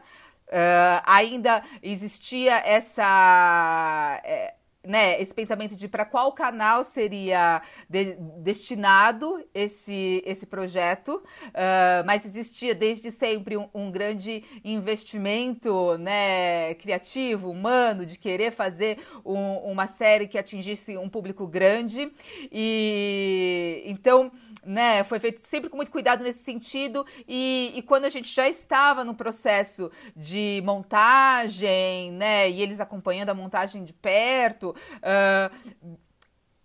[0.49, 4.21] Uh, ainda existia essa.
[4.25, 4.55] É,
[4.85, 12.25] né, esse pensamento de para qual canal seria de, destinado esse, esse projeto, uh, mas
[12.25, 19.87] existia desde sempre um, um, grande investimento né, criativo, humano, de querer fazer um, uma
[19.87, 22.13] série que atingisse um público grande.
[22.51, 24.33] E então
[24.65, 27.05] né, foi feito sempre com muito cuidado nesse sentido.
[27.27, 33.31] E, e quando a gente já estava no processo de montagem, né, e eles acompanhando
[33.31, 35.99] a montagem de perto, uh,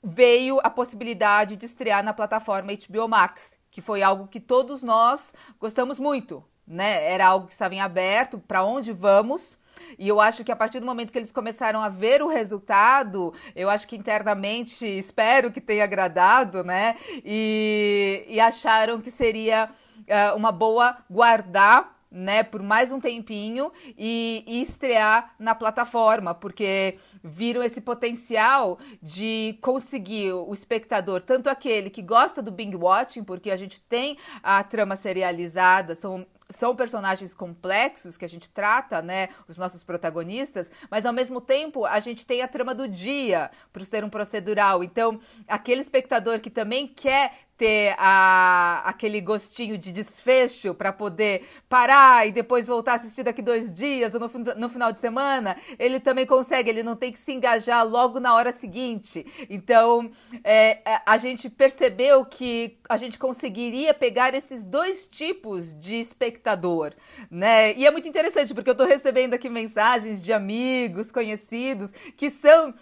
[0.03, 5.33] veio a possibilidade de estrear na plataforma HBO Max, que foi algo que todos nós
[5.59, 7.11] gostamos muito, né?
[7.11, 9.57] Era algo que estava em aberto, para onde vamos?
[9.97, 13.33] E eu acho que a partir do momento que eles começaram a ver o resultado,
[13.55, 16.95] eu acho que internamente espero que tenha agradado, né?
[17.23, 24.43] E, e acharam que seria uh, uma boa guardar né, por mais um tempinho e,
[24.47, 32.01] e, estrear na plataforma, porque viram esse potencial de conseguir o espectador, tanto aquele que
[32.01, 38.17] gosta do binge watching, porque a gente tem a trama serializada, são são personagens complexos
[38.17, 42.41] que a gente trata, né, os nossos protagonistas, mas ao mesmo tempo a gente tem
[42.41, 44.83] a trama do dia para ser um procedural.
[44.83, 52.27] Então, aquele espectador que também quer ter a, aquele gostinho de desfecho para poder parar
[52.27, 55.99] e depois voltar a assistir daqui dois dias ou no, no final de semana, ele
[55.99, 59.25] também consegue, ele não tem que se engajar logo na hora seguinte.
[59.49, 60.09] Então,
[60.43, 66.93] é, é a gente percebeu que a gente conseguiria pegar esses dois tipos de espectador,
[67.31, 67.73] né?
[67.73, 72.73] E é muito interessante porque eu estou recebendo aqui mensagens de amigos, conhecidos, que são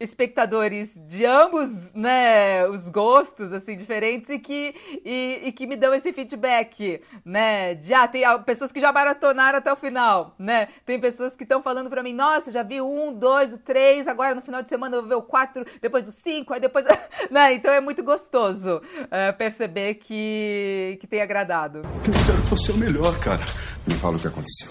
[0.00, 5.76] espectadores de ambos, né, os gostos, assim, diferentes ouvintes e que, e, e, que me
[5.76, 7.74] dão esse feedback, né?
[7.74, 10.68] De, ah, tem pessoas que já maratonaram até o final, né?
[10.84, 14.34] Tem pessoas que estão falando para mim, nossa, já vi um, dois, o três, agora
[14.34, 16.84] no final de semana eu vou ver o quatro, depois o cinco, aí depois...
[17.30, 17.54] né?
[17.54, 21.82] Então é muito gostoso uh, perceber que, que tem agradado.
[22.04, 23.44] Eu disseram que você é o melhor, cara.
[23.86, 24.68] Me fala o que aconteceu.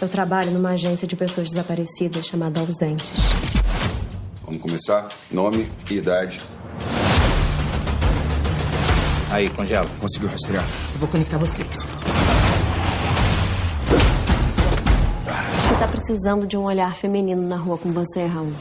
[0.00, 3.55] Eu trabalho numa agência de pessoas desaparecidas chamada Ausentes.
[4.46, 5.08] Vamos começar?
[5.32, 6.40] Nome e idade.
[9.32, 9.88] Aí, congela.
[10.00, 10.64] Conseguiu rastrear?
[10.94, 11.68] Eu vou conectar vocês.
[15.68, 18.52] Você tá precisando de um olhar feminino na rua com você, Raul.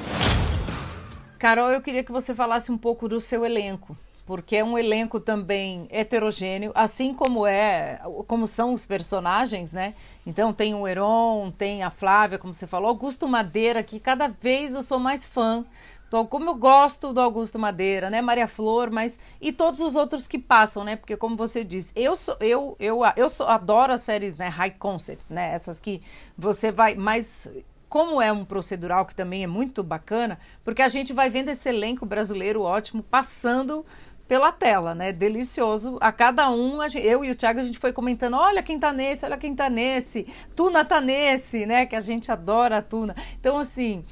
[1.38, 3.96] Carol, eu queria que você falasse um pouco do seu elenco
[4.26, 9.94] porque é um elenco também heterogêneo, assim como é, como são os personagens, né?
[10.26, 14.74] Então tem o Heron, tem a Flávia, como você falou, Augusto Madeira, que cada vez
[14.74, 15.64] eu sou mais fã.
[16.08, 20.28] Então, como eu gosto do Augusto Madeira, né, Maria Flor, mas e todos os outros
[20.28, 20.96] que passam, né?
[20.96, 24.72] Porque como você disse, eu sou eu eu eu sou, adoro as séries, né, high
[24.72, 25.54] concept, né?
[25.54, 26.02] Essas que
[26.38, 27.48] você vai, mas
[27.90, 31.70] como é um procedural que também é muito bacana, porque a gente vai vendo esse
[31.70, 33.86] elenco brasileiro ótimo passando
[34.28, 35.12] pela tela, né?
[35.12, 35.98] Delicioso.
[36.02, 38.92] A cada um, gente, eu e o Thiago, a gente foi comentando: olha quem tá
[38.92, 41.86] nesse, olha quem tá nesse, Tuna tá nesse, né?
[41.86, 43.16] Que a gente adora a Tuna.
[43.40, 44.04] Então, assim,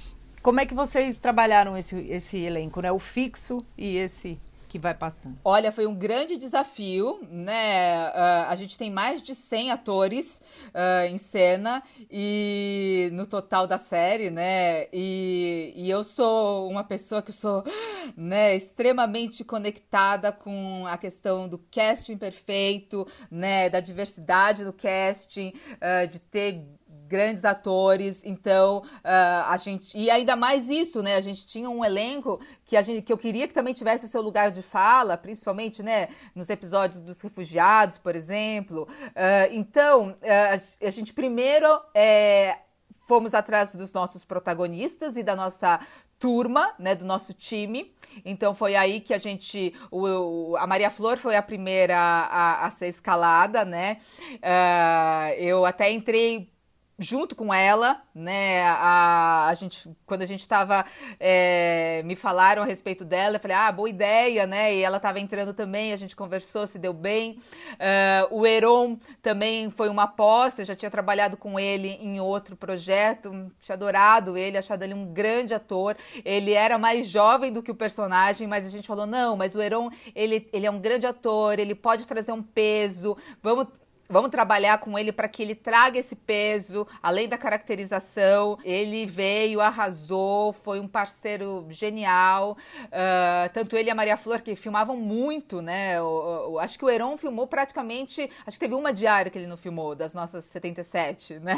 [0.41, 2.91] como é que vocês trabalharam esse, esse elenco, né?
[2.91, 4.39] O fixo e esse
[4.73, 5.37] que vai passando?
[5.45, 8.09] Olha, foi um grande desafio, né?
[8.09, 13.77] Uh, a gente tem mais de 100 atores uh, em cena e no total da
[13.77, 14.87] série, né?
[14.91, 17.63] E, e eu sou uma pessoa que sou,
[18.17, 23.69] né, extremamente conectada com a questão do casting perfeito, né?
[23.69, 26.65] Da diversidade do casting, uh, de ter
[27.13, 31.15] grandes atores, então uh, a gente e ainda mais isso, né?
[31.15, 34.07] A gente tinha um elenco que a gente que eu queria que também tivesse o
[34.09, 36.07] seu lugar de fala, principalmente, né?
[36.33, 38.87] Nos episódios dos refugiados, por exemplo.
[39.09, 42.57] Uh, então uh, a gente primeiro é,
[43.07, 45.79] fomos atrás dos nossos protagonistas e da nossa
[46.23, 47.93] turma, né, do nosso time.
[48.23, 52.71] Então foi aí que a gente, o, a Maria Flor foi a primeira a, a
[52.71, 53.97] ser escalada, né?
[54.35, 56.52] Uh, eu até entrei
[57.03, 58.63] junto com ela, né?
[58.63, 60.85] A, a gente, quando a gente estava
[61.19, 64.73] é, me falaram a respeito dela, eu falei, ah, boa ideia, né?
[64.73, 67.39] E ela estava entrando também, a gente conversou, se deu bem.
[67.73, 72.55] Uh, o Heron também foi uma aposta, eu já tinha trabalhado com ele em outro
[72.55, 73.29] projeto,
[73.59, 75.97] tinha adorado ele, achado ele um grande ator.
[76.23, 79.61] Ele era mais jovem do que o personagem, mas a gente falou, não, mas o
[79.61, 83.67] Heron, ele, ele é um grande ator, ele pode trazer um peso, vamos
[84.13, 88.59] Vamos trabalhar com ele para que ele traga esse peso, além da caracterização.
[88.63, 92.55] Ele veio, arrasou, foi um parceiro genial.
[92.85, 95.99] Uh, tanto ele e a Maria Flor, que filmavam muito, né?
[95.99, 98.29] O, o, acho que o Heron filmou praticamente.
[98.45, 101.57] Acho que teve uma diária que ele não filmou, das nossas 77, né?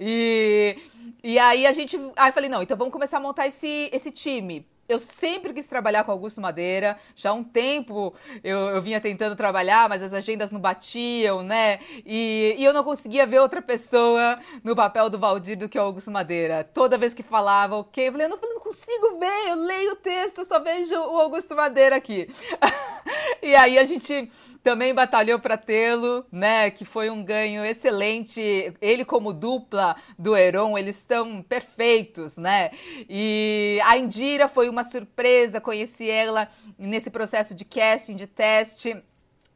[0.00, 0.78] E,
[1.22, 1.98] e aí a gente.
[2.16, 5.66] Aí eu falei: não, então vamos começar a montar esse, esse time eu sempre quis
[5.66, 6.98] trabalhar com Augusto Madeira.
[7.14, 8.12] Já há um tempo
[8.42, 11.78] eu, eu vinha tentando trabalhar, mas as agendas não batiam, né?
[12.04, 15.82] E, e eu não conseguia ver outra pessoa no papel do Valdir do que o
[15.82, 16.64] Augusto Madeira.
[16.74, 19.96] Toda vez que falava, ok, eu falei, eu não, não consigo ver, eu leio o
[19.96, 22.28] texto, eu só vejo o Augusto Madeira aqui.
[23.42, 24.30] e aí a gente
[24.62, 26.70] também batalhou para tê-lo, né?
[26.70, 28.74] Que foi um ganho excelente.
[28.80, 32.70] Ele como dupla do Heron, eles estão perfeitos, né?
[33.08, 39.02] E a Indira foi uma surpresa, conheci ela nesse processo de casting, de teste.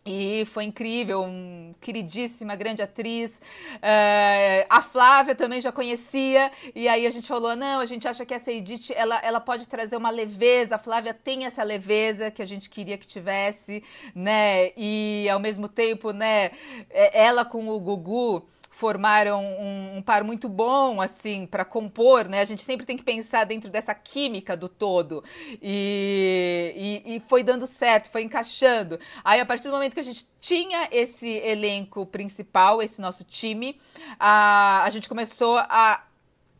[0.06, 3.40] E foi incrível, um, queridíssima, grande atriz.
[3.76, 6.52] Uh, a Flávia também já conhecia.
[6.74, 9.66] E aí a gente falou: não, a gente acha que essa Edith ela, ela pode
[9.66, 10.74] trazer uma leveza.
[10.74, 13.82] A Flávia tem essa leveza que a gente queria que tivesse,
[14.14, 14.72] né?
[14.76, 16.50] E ao mesmo tempo, né,
[16.90, 22.40] é, ela com o Gugu formaram um, um par muito bom, assim, para compor, né?
[22.40, 25.22] A gente sempre tem que pensar dentro dessa química do todo.
[25.62, 28.98] E, e, e, foi dando certo, foi encaixando.
[29.22, 33.80] Aí, a partir do momento que a gente tinha esse elenco principal, esse nosso time,
[34.18, 36.02] a, a gente começou a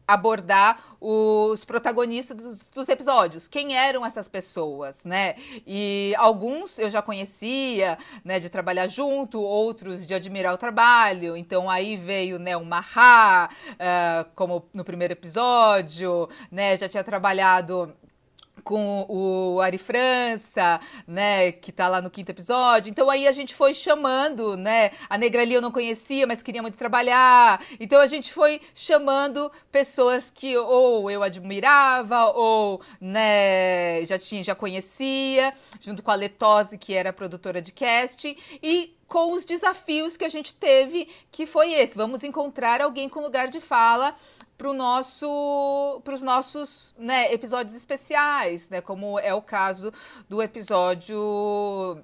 [0.07, 3.46] abordar os protagonistas dos, dos, episódios.
[3.46, 5.34] Quem eram essas pessoas, né?
[5.66, 11.36] E alguns eu já conhecia, né, de trabalhar junto, outros de admirar o trabalho.
[11.36, 16.76] Então aí veio, né, o Mahá, uh, como no primeiro episódio, né?
[16.76, 17.94] Já tinha trabalhado
[18.64, 22.90] com o Ari França, né, que tá lá no quinto episódio.
[22.90, 26.62] Então aí a gente foi chamando, né, a Negra Lee eu não conhecia, mas queria
[26.62, 27.62] muito trabalhar.
[27.78, 34.54] Então a gente foi chamando pessoas que ou eu admirava ou, né, já tinha, já
[34.54, 40.24] conhecia, junto com a Letose, que era produtora de casting, e com os desafios que
[40.24, 44.16] a gente teve, que foi esse, vamos encontrar alguém com lugar de fala
[44.57, 49.92] para nosso, os nossos né, episódios especiais, né, como é o caso
[50.28, 51.98] do episódio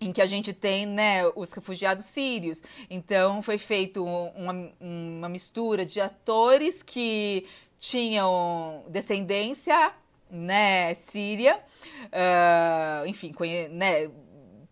[0.00, 2.62] em que a gente tem né, os refugiados sírios.
[2.90, 7.46] Então foi feito uma, uma mistura de atores que
[7.78, 9.92] tinham descendência
[10.30, 11.60] né, síria,
[12.06, 13.32] uh, enfim,
[13.70, 14.10] né,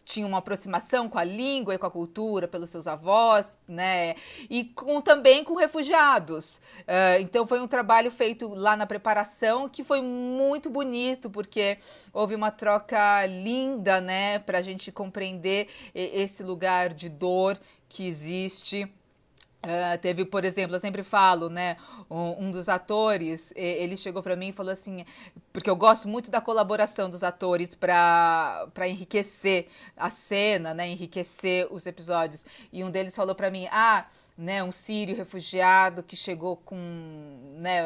[0.04, 4.14] tinha uma aproximação com a língua e com a cultura pelos seus avós, né?
[4.50, 6.60] E com, também com refugiados.
[6.80, 11.78] Uh, então foi um trabalho feito lá na preparação que foi muito bonito, porque
[12.12, 14.38] houve uma troca linda, né?
[14.38, 18.90] Para a gente compreender esse lugar de dor que existe
[19.64, 21.76] Uh, teve, por exemplo, eu sempre falo, né?
[22.10, 25.04] Um, um dos atores, ele chegou para mim e falou assim,
[25.52, 30.88] porque eu gosto muito da colaboração dos atores para enriquecer a cena, né?
[30.88, 32.44] Enriquecer os episódios.
[32.70, 34.06] E um deles falou para mim, ah,
[34.36, 34.62] né?
[34.62, 36.76] Um sírio refugiado que chegou com,
[37.56, 37.84] né?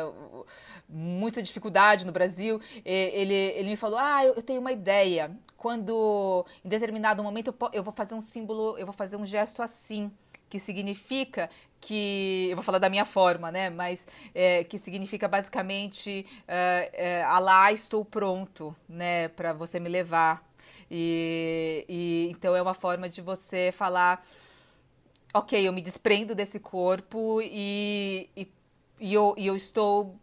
[0.88, 2.60] Muita dificuldade no Brasil.
[2.84, 5.30] Ele, ele me falou, ah, eu, eu tenho uma ideia.
[5.56, 9.62] Quando em determinado momento eu, eu vou fazer um símbolo, eu vou fazer um gesto
[9.62, 10.10] assim
[10.48, 11.48] que significa
[11.80, 13.70] que eu vou falar da minha forma, né?
[13.70, 19.28] Mas é, que significa basicamente é, é, Alá, estou pronto, né?
[19.28, 20.46] Para você me levar.
[20.90, 24.26] E, e então é uma forma de você falar,
[25.34, 28.48] ok, eu me desprendo desse corpo e, e,
[29.00, 30.18] e eu, e eu estou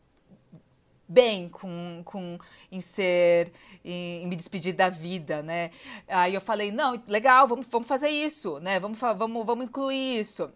[1.07, 2.37] bem com, com
[2.71, 3.51] em ser
[3.83, 5.71] em, em, me despedir da vida, né?
[6.07, 8.79] Aí eu falei, não, legal, vamos, vamos fazer isso, né?
[8.79, 10.51] Vamos, vamos, vamos incluir isso.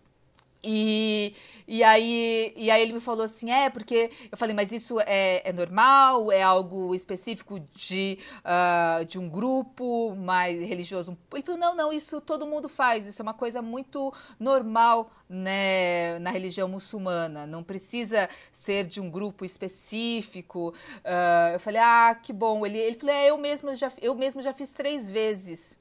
[0.62, 1.34] E,
[1.66, 5.42] e, aí, e aí ele me falou assim, é, porque eu falei, mas isso é,
[5.48, 6.32] é normal?
[6.32, 11.18] É algo específico de, uh, de um grupo mais religioso?
[11.34, 16.20] Ele falou, não, não, isso todo mundo faz, isso é uma coisa muito normal né,
[16.20, 20.74] na religião muçulmana, não precisa ser de um grupo específico.
[20.98, 22.66] Uh, eu falei, ah, que bom.
[22.66, 25.78] Ele, ele falou, é, eu mesmo já, eu mesmo já fiz três vezes.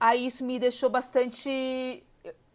[0.00, 2.02] Aí isso me deixou bastante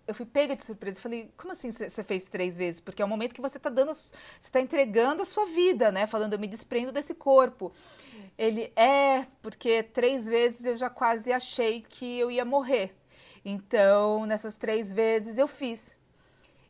[0.07, 1.01] eu fui pega de surpresa.
[1.01, 2.79] Falei, como assim você fez três vezes?
[2.79, 6.07] Porque é o momento que você está dando, você está entregando a sua vida, né?
[6.07, 7.73] Falando, eu me desprendo desse corpo.
[8.37, 12.95] Ele é, porque três vezes eu já quase achei que eu ia morrer.
[13.43, 15.96] Então, nessas três vezes eu fiz.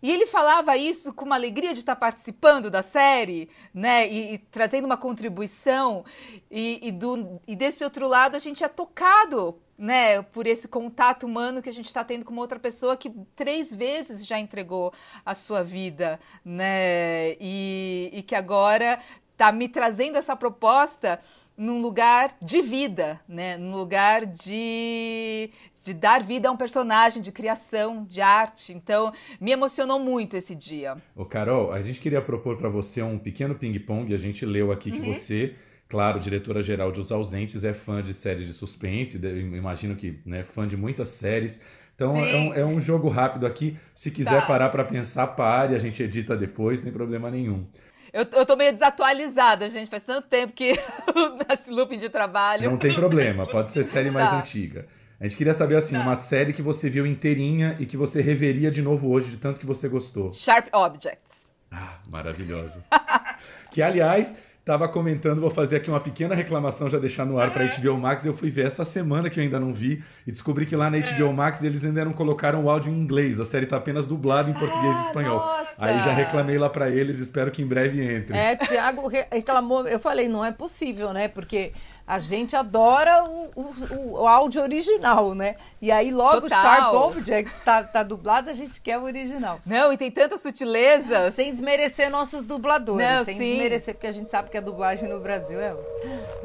[0.02, 4.08] E ele falava isso com uma alegria de estar participando da série, né?
[4.08, 6.06] E, e trazendo uma contribuição.
[6.52, 11.26] E, e, do, e desse outro lado, a gente é tocado né, por esse contato
[11.26, 14.92] humano que a gente está tendo com uma outra pessoa que três vezes já entregou
[15.24, 19.00] a sua vida, né, e, e que agora
[19.34, 21.20] está me trazendo essa proposta
[21.56, 25.52] num lugar de vida, né, num lugar de,
[25.88, 28.74] de dar vida a um personagem, de criação, de arte.
[28.74, 30.98] Então, me emocionou muito esse dia.
[31.16, 34.14] Ô, Carol, a gente queria propor para você um pequeno ping-pong.
[34.14, 35.00] A gente leu aqui uhum.
[35.00, 35.56] que você
[35.90, 40.68] Claro, diretora-geral de Os Ausentes é fã de séries de suspense, imagino que né, fã
[40.68, 41.62] de muitas séries.
[41.96, 43.78] Então é um, é um, jogo rápido aqui.
[43.96, 44.46] Se quiser tá.
[44.46, 47.66] parar para pensar, pare, a gente edita depois, não tem problema nenhum.
[48.12, 49.90] Eu, eu tô meio desatualizada, gente.
[49.90, 50.74] Faz tanto tempo que
[51.48, 52.70] nesse looping de trabalho.
[52.70, 54.40] Não tem problema, pode ser série mais tá.
[54.40, 54.88] antiga.
[55.20, 56.02] A gente queria saber, assim, tá.
[56.02, 59.60] uma série que você viu inteirinha e que você reveria de novo hoje, de tanto
[59.60, 60.32] que você gostou.
[60.32, 61.48] Sharp Objects.
[61.72, 62.84] Ah, maravilhosa.
[63.72, 64.36] que, aliás,
[64.68, 68.26] Tava comentando, vou fazer aqui uma pequena reclamação, já deixar no ar para HBO Max.
[68.26, 70.98] Eu fui ver essa semana que eu ainda não vi e descobri que lá na
[70.98, 73.40] HBO Max eles ainda não colocaram o áudio em inglês.
[73.40, 75.38] A série tá apenas dublada em português e espanhol.
[75.38, 75.86] Nossa.
[75.86, 78.38] Aí já reclamei lá para eles, espero que em breve entre.
[78.38, 81.30] É, Thiago reclamou, eu falei, não é possível, né?
[81.30, 81.72] Porque
[82.08, 85.58] a gente adora o, o, o, áudio original, né?
[85.82, 86.62] E aí logo Total.
[86.62, 89.60] Sharp Object tá, tá dublado, a gente quer o original.
[89.66, 91.34] Não, e tem tantas sutilezas.
[91.34, 93.06] Sem desmerecer nossos dubladores.
[93.06, 93.52] Não, sem sim.
[93.52, 95.76] desmerecer, porque a gente sabe que a dublagem no Brasil é...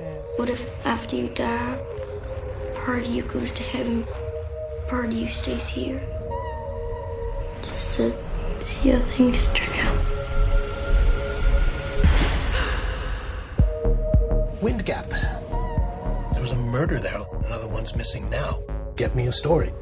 [0.00, 0.22] é.
[0.36, 1.78] What if after you die,
[2.84, 4.04] part of you goes to heaven,
[4.88, 6.00] part of you stays here?
[7.70, 8.12] Just to
[8.64, 10.12] see how things turn out.
[14.60, 15.01] Wind Gap.
[16.72, 17.20] Murder there.
[17.44, 18.58] Another one's missing now.
[18.96, 19.74] Get me a story.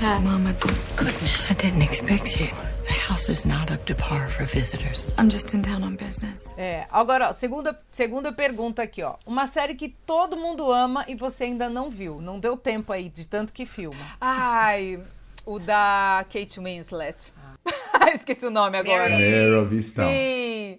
[0.00, 0.54] Ah, Mama,
[0.96, 2.48] goodness, I didn't expect you.
[2.88, 5.04] house is not up to par for visitors.
[5.18, 6.42] I'm just in town on business.
[6.56, 9.16] É, agora, ó, segunda, segunda pergunta aqui, ó.
[9.26, 12.20] Uma série que todo mundo ama e você ainda não viu.
[12.20, 14.00] Não deu tempo aí de tanto que filma.
[14.20, 14.98] Ai,
[15.46, 17.32] o da Kate Winslet.
[17.38, 18.10] Ah.
[18.12, 19.10] Esqueci o nome agora.
[19.10, 20.08] Mare of Easttown.
[20.08, 20.78] Sim.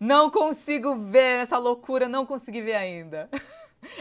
[0.00, 3.28] Não consigo ver essa loucura, não consegui ver ainda.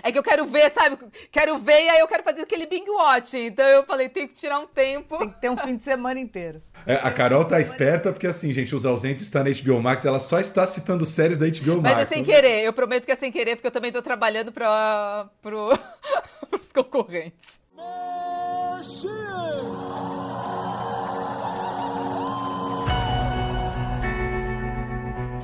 [0.02, 0.98] É que eu quero ver, sabe?
[1.32, 3.38] Quero ver e aí eu quero fazer aquele binge watch.
[3.38, 5.18] Então eu falei, tem que tirar um tempo.
[5.18, 6.62] Tem que ter um fim de semana inteiro.
[6.86, 10.20] É, a Carol tá esperta porque, assim, gente, Os Ausentes está na HBO Max, ela
[10.20, 11.96] só está citando séries da HBO Max.
[11.96, 14.52] Mas é sem querer, eu prometo que é sem querer, porque eu também tô trabalhando
[14.52, 15.78] para pro,
[16.62, 17.62] os concorrentes.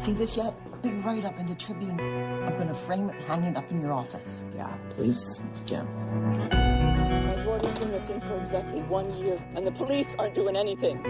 [0.05, 0.53] See this yet?
[0.81, 1.99] Big write up in the Tribune.
[1.99, 4.43] I'm gonna frame it, hang it up in your office.
[4.55, 5.85] Yeah, please, Jim.
[6.49, 11.03] My daughter's been missing for exactly one year, and the police aren't doing anything.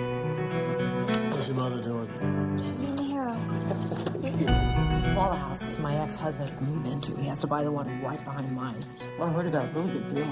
[1.30, 2.10] What's your mother doing?
[2.64, 3.38] She's being the hero.
[5.16, 7.16] Laura House is my ex-husband's move into.
[7.16, 8.84] He has to buy the one right behind mine.
[9.20, 10.26] Well, I heard about a really good deal.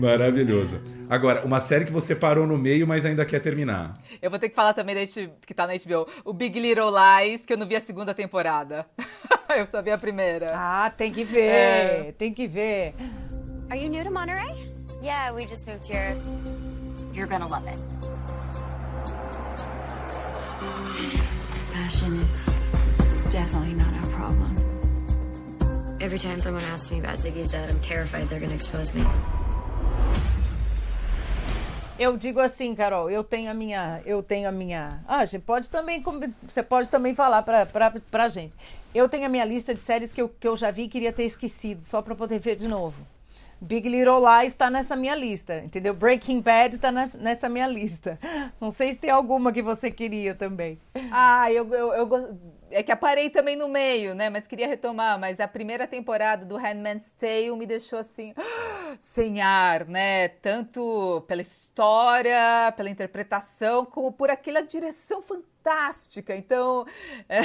[0.00, 0.80] Maravilhoso.
[1.08, 3.94] Agora, uma série que você parou no meio, mas ainda quer terminar.
[4.22, 6.06] Eu vou ter que falar também da H- que tá na HBO.
[6.24, 8.86] O Big Little Lies, que eu não vi a segunda temporada.
[9.56, 10.52] eu só vi a primeira.
[10.54, 12.14] Ah, tem que ver, É.
[12.16, 12.94] tem que ver.
[13.68, 14.54] Are you new to Monterey?
[15.02, 16.16] Yeah, we just moved here.
[17.12, 17.78] You're gonna love it.
[21.72, 22.46] Fashion is
[23.32, 24.54] definitely not our problem.
[26.00, 29.02] Every time someone asks me about Ziggy's dad, I'm terrified they're gonna expose me.
[32.00, 35.02] Eu digo assim, Carol, eu tenho a minha, eu tenho a minha.
[35.06, 36.02] Ah, você pode também,
[36.42, 38.54] você pode também falar pra, pra, gente.
[38.94, 41.12] Eu tenho a minha lista de séries que eu, que eu já vi e queria
[41.12, 43.06] ter esquecido, só pra poder ver de novo.
[43.60, 45.92] Big Little Lies tá nessa minha lista, entendeu?
[45.92, 48.18] Breaking Bad tá na- nessa minha lista.
[48.60, 50.78] Não sei se tem alguma que você queria também.
[51.12, 52.28] Ah, eu, eu, eu gos-
[52.70, 54.30] É que aparei também no meio, né?
[54.30, 55.18] Mas queria retomar.
[55.18, 58.32] Mas a primeira temporada do Handmaid's Tale me deixou assim,
[58.98, 60.28] sem ar, né?
[60.28, 66.34] Tanto pela história, pela interpretação, como por aquela direção fantástica.
[66.34, 66.86] Então,
[67.28, 67.40] é,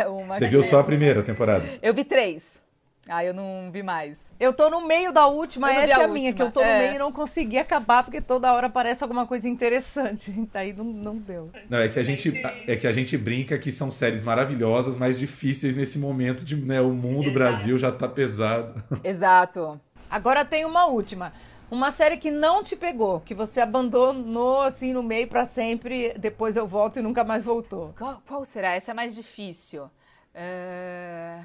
[0.00, 0.36] é uma.
[0.38, 1.64] Você viu só a primeira temporada?
[1.82, 2.64] Eu vi três.
[3.08, 4.32] Ah, eu não vi mais.
[4.38, 6.66] Eu tô no meio da última, essa é a a minha, que eu tô no
[6.66, 6.78] é.
[6.80, 10.34] meio e não consegui acabar, porque toda hora aparece alguma coisa interessante.
[10.52, 11.50] Aí não, não deu.
[11.70, 12.32] Não, é que a gente
[12.66, 16.80] é que a gente brinca que são séries maravilhosas, mas difíceis nesse momento de, né,
[16.80, 18.82] o mundo, o Brasil já tá pesado.
[19.04, 19.80] Exato.
[20.10, 21.32] Agora tem uma última.
[21.70, 26.56] Uma série que não te pegou, que você abandonou assim no meio pra sempre, depois
[26.56, 27.92] eu volto e nunca mais voltou.
[27.98, 28.74] Qual, qual será?
[28.74, 29.90] Essa é mais difícil.
[30.32, 31.40] É,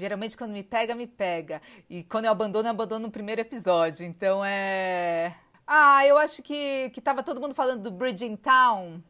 [0.00, 1.60] Geralmente quando me pega, me pega.
[1.88, 4.04] E quando eu abandono, eu abandono no primeiro episódio.
[4.04, 5.36] Então é.
[5.66, 9.00] Ah, eu acho que, que tava todo mundo falando do Bridging Town.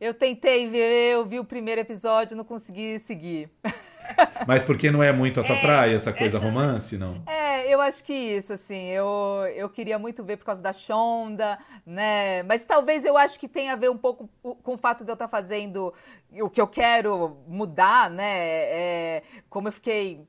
[0.00, 3.48] Eu tentei ver, eu vi o primeiro episódio, não consegui seguir.
[4.46, 7.22] Mas porque não é muito a tua praia, essa coisa romance, não?
[7.26, 9.06] É, eu acho que isso, assim, eu,
[9.54, 12.42] eu queria muito ver por causa da Shonda, né?
[12.44, 14.28] Mas talvez eu acho que tenha a ver um pouco
[14.62, 15.92] com o fato de eu estar fazendo
[16.32, 18.24] o que eu quero mudar, né?
[18.24, 20.26] É, como eu fiquei.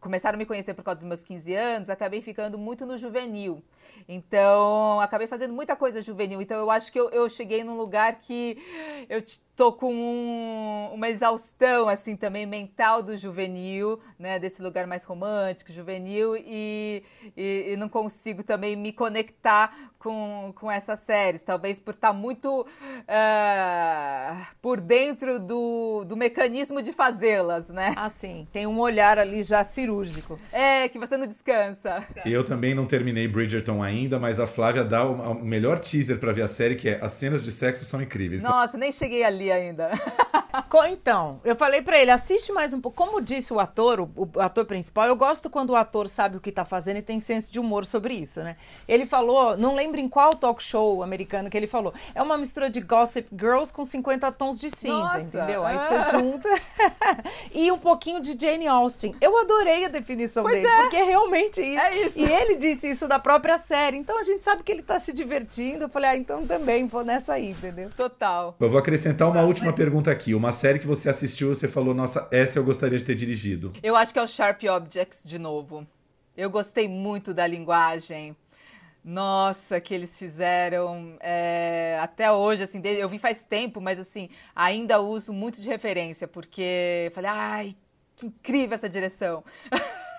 [0.00, 3.62] Começaram a me conhecer por causa dos meus 15 anos, acabei ficando muito no juvenil.
[4.08, 6.40] Então, acabei fazendo muita coisa juvenil.
[6.40, 8.58] Então, eu acho que eu, eu cheguei num lugar que
[9.08, 9.22] eu
[9.56, 14.38] tô com um- uma exaustão, assim, também mental do juvenil, né?
[14.38, 17.02] Desse lugar mais romântico, juvenil, e,
[17.36, 21.44] e, e não consigo também me conectar com, com essas séries.
[21.44, 22.66] Talvez por estar muito
[23.06, 27.94] ah, por dentro do, do mecanismo de fazê-las, né?
[27.96, 30.38] Assim, tem um olhar ali já cirúrgico.
[30.50, 32.02] É, que você não descansa.
[32.24, 36.32] Eu também não terminei Bridgerton ainda, mas a Flávia dá o, o melhor teaser pra
[36.32, 38.42] ver a série, que é as cenas de sexo são incríveis.
[38.42, 39.90] Nossa, nem cheguei ali ainda.
[40.88, 42.96] Então, eu falei pra ele, assiste mais um pouco.
[42.96, 46.40] Como disse o ator, o, o ator principal, eu gosto quando o ator sabe o
[46.40, 48.56] que tá fazendo e tem senso de humor sobre isso, né?
[48.88, 52.70] Ele falou, não lembro em qual talk show americano que ele falou, é uma mistura
[52.70, 55.64] de Gossip Girls com 50 tons de cinza, Nossa, entendeu?
[55.64, 55.88] Aí ah.
[55.88, 56.48] você junta
[57.52, 59.14] e um pouquinho de Jane Austen.
[59.20, 60.82] Eu adorei a definição Pois dele, é.
[60.82, 61.80] porque é realmente isso.
[61.80, 62.20] É isso.
[62.20, 65.12] E ele disse isso da própria série, então a gente sabe que ele tá se
[65.12, 65.84] divertindo.
[65.84, 67.90] Eu falei, ah, então também vou nessa aí, entendeu?
[67.96, 68.56] Total.
[68.58, 70.34] Eu vou acrescentar uma última pergunta aqui.
[70.34, 73.72] Uma série que você assistiu você falou, nossa, essa eu gostaria de ter dirigido.
[73.82, 75.86] Eu acho que é o Sharp Objects de novo.
[76.36, 78.36] Eu gostei muito da linguagem.
[79.02, 85.00] Nossa, que eles fizeram é, até hoje, assim, eu vi faz tempo, mas assim, ainda
[85.00, 87.76] uso muito de referência, porque eu falei, ai,
[88.14, 89.42] que incrível essa direção.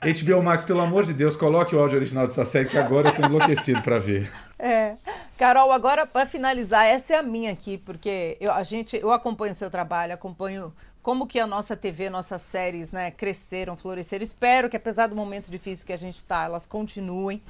[0.00, 3.14] HBO Max, pelo amor de Deus, coloque o áudio original dessa série que agora eu
[3.14, 4.30] tô enlouquecido para ver.
[4.58, 4.96] É.
[5.36, 9.52] Carol, agora para finalizar, essa é a minha aqui, porque eu, a gente, eu acompanho
[9.52, 14.22] o seu trabalho, acompanho como que a nossa TV, nossas séries, né, cresceram, floresceram.
[14.22, 17.42] Espero que apesar do momento difícil que a gente está, elas continuem.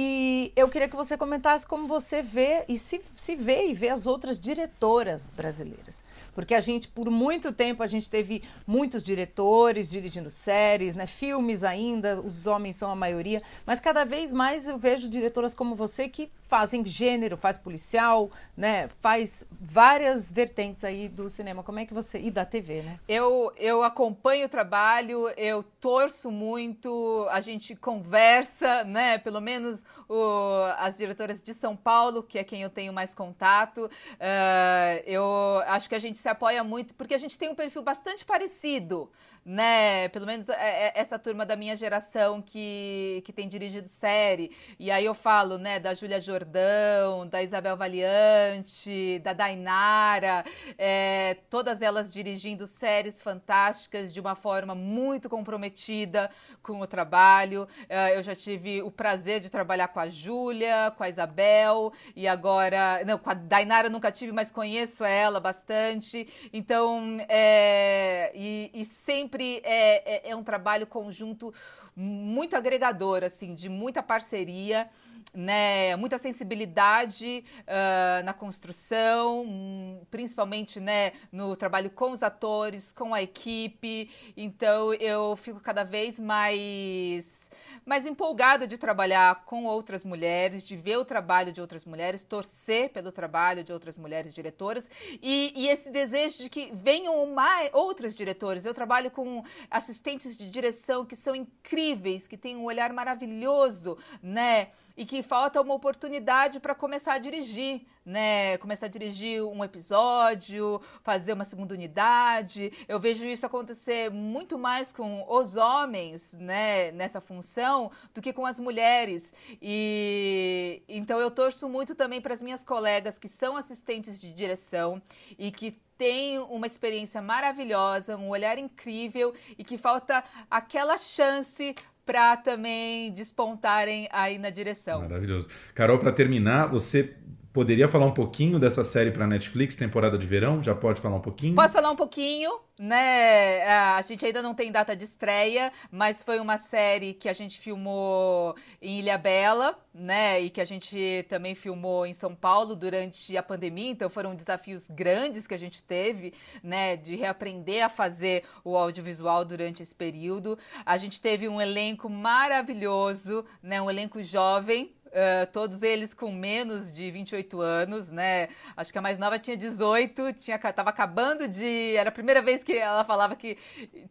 [0.00, 3.88] E eu queria que você comentasse como você vê e se, se vê e vê
[3.88, 5.96] as outras diretoras brasileiras
[6.38, 11.64] porque a gente, por muito tempo, a gente teve muitos diretores dirigindo séries, né, filmes
[11.64, 16.08] ainda, os homens são a maioria, mas cada vez mais eu vejo diretoras como você
[16.08, 21.64] que fazem gênero, faz policial, né, faz várias vertentes aí do cinema.
[21.64, 23.00] Como é que você e da TV, né?
[23.08, 30.64] Eu eu acompanho o trabalho, eu torço muito, a gente conversa, né, pelo menos o,
[30.78, 33.84] as diretoras de São Paulo, que é quem eu tenho mais contato.
[33.86, 37.82] Uh, eu acho que a gente se apoia muito, porque a gente tem um perfil
[37.82, 39.10] bastante parecido
[39.48, 40.08] né?
[40.10, 44.54] Pelo menos é, é, essa turma da minha geração que, que tem dirigido série.
[44.78, 50.44] E aí eu falo, né, da Júlia Jordão, da Isabel Valiante, da Dainara,
[50.76, 56.30] é, todas elas dirigindo séries fantásticas de uma forma muito comprometida
[56.62, 57.66] com o trabalho.
[57.88, 62.28] É, eu já tive o prazer de trabalhar com a Júlia, com a Isabel, e
[62.28, 63.02] agora.
[63.06, 66.28] Não, com a Dainara nunca tive, mas conheço ela bastante.
[66.52, 71.54] Então, é, e, e sempre sempre é, é, é um trabalho conjunto
[71.94, 74.88] muito agregador, assim, de muita parceria
[75.34, 83.22] né, muita sensibilidade uh, na construção, principalmente né, no trabalho com os atores, com a
[83.22, 84.10] equipe.
[84.36, 87.37] Então eu fico cada vez mais
[87.84, 92.90] mais empolgada de trabalhar com outras mulheres, de ver o trabalho de outras mulheres, torcer
[92.90, 94.88] pelo trabalho de outras mulheres diretoras
[95.22, 98.64] e, e esse desejo de que venham mais outras diretoras.
[98.64, 104.68] Eu trabalho com assistentes de direção que são incríveis, que têm um olhar maravilhoso, né?
[104.98, 108.58] E que falta uma oportunidade para começar a dirigir, né?
[108.58, 112.72] Começar a dirigir um episódio, fazer uma segunda unidade.
[112.88, 118.44] Eu vejo isso acontecer muito mais com os homens, né, nessa função, do que com
[118.44, 119.32] as mulheres.
[119.62, 125.00] E então eu torço muito também para as minhas colegas que são assistentes de direção
[125.38, 131.74] e que têm uma experiência maravilhosa, um olhar incrível e que falta aquela chance
[132.08, 135.02] para também despontarem aí na direção.
[135.02, 135.46] Maravilhoso.
[135.74, 137.14] Carol, para terminar, você
[137.58, 140.62] poderia falar um pouquinho dessa série para Netflix, temporada de verão?
[140.62, 141.56] Já pode falar um pouquinho?
[141.56, 142.60] Posso falar um pouquinho?
[142.80, 147.32] Né, a gente ainda não tem data de estreia, mas foi uma série que a
[147.32, 152.76] gente filmou em Ilha Bela, né, e que a gente também filmou em São Paulo
[152.76, 156.32] durante a pandemia, então foram desafios grandes que a gente teve,
[156.62, 160.56] né, de reaprender a fazer o audiovisual durante esse período.
[160.86, 166.92] A gente teve um elenco maravilhoso, né, um elenco jovem, Uh, todos eles com menos
[166.92, 168.48] de 28 anos, né?
[168.76, 171.96] Acho que a mais nova tinha 18, tinha, tava acabando de.
[171.96, 173.56] Era a primeira vez que ela falava que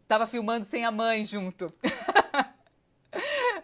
[0.02, 1.72] estava filmando sem a mãe junto.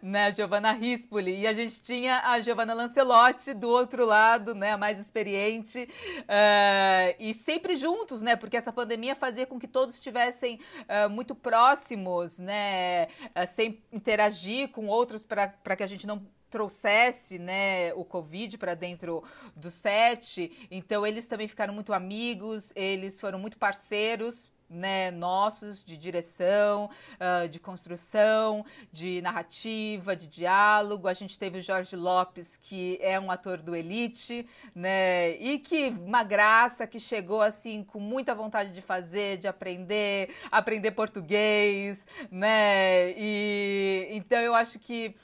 [0.05, 1.41] né, Giovanna Rispoli.
[1.41, 5.89] E a gente tinha a Giovanna Lancelotti do outro lado, né, a mais experiente.
[6.21, 11.35] Uh, e sempre juntos, né, porque essa pandemia fazia com que todos estivessem uh, muito
[11.35, 13.09] próximos, né,
[13.55, 16.23] sem interagir com outros para que a gente não
[16.55, 19.25] trouxesse né, o Covid para dentro
[19.57, 20.69] do set.
[20.71, 27.49] Então, eles também ficaram muito amigos, eles foram muito parceiros né, nossos de direção, uh,
[27.49, 31.07] de construção, de narrativa, de diálogo.
[31.07, 35.89] A gente teve o Jorge Lopes, que é um ator do Elite, né, e que
[35.89, 43.13] uma graça que chegou assim com muita vontade de fazer, de aprender, aprender português, né?
[43.17, 45.15] E então eu acho que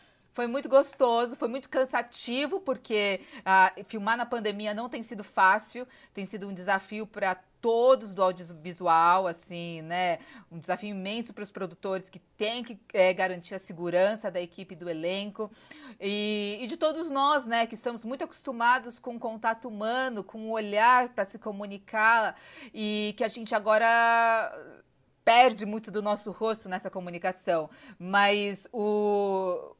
[0.40, 5.86] foi muito gostoso, foi muito cansativo, porque uh, filmar na pandemia não tem sido fácil,
[6.14, 10.18] tem sido um desafio para todos do audiovisual, assim, né?
[10.50, 14.74] Um desafio imenso para os produtores que têm que é, garantir a segurança da equipe
[14.74, 15.50] do elenco
[16.00, 17.66] e, e, de todos nós, né?
[17.66, 22.34] Que estamos muito acostumados com o contato humano, com o olhar para se comunicar
[22.72, 24.50] e que a gente agora
[25.22, 27.68] perde muito do nosso rosto nessa comunicação.
[27.98, 29.76] Mas o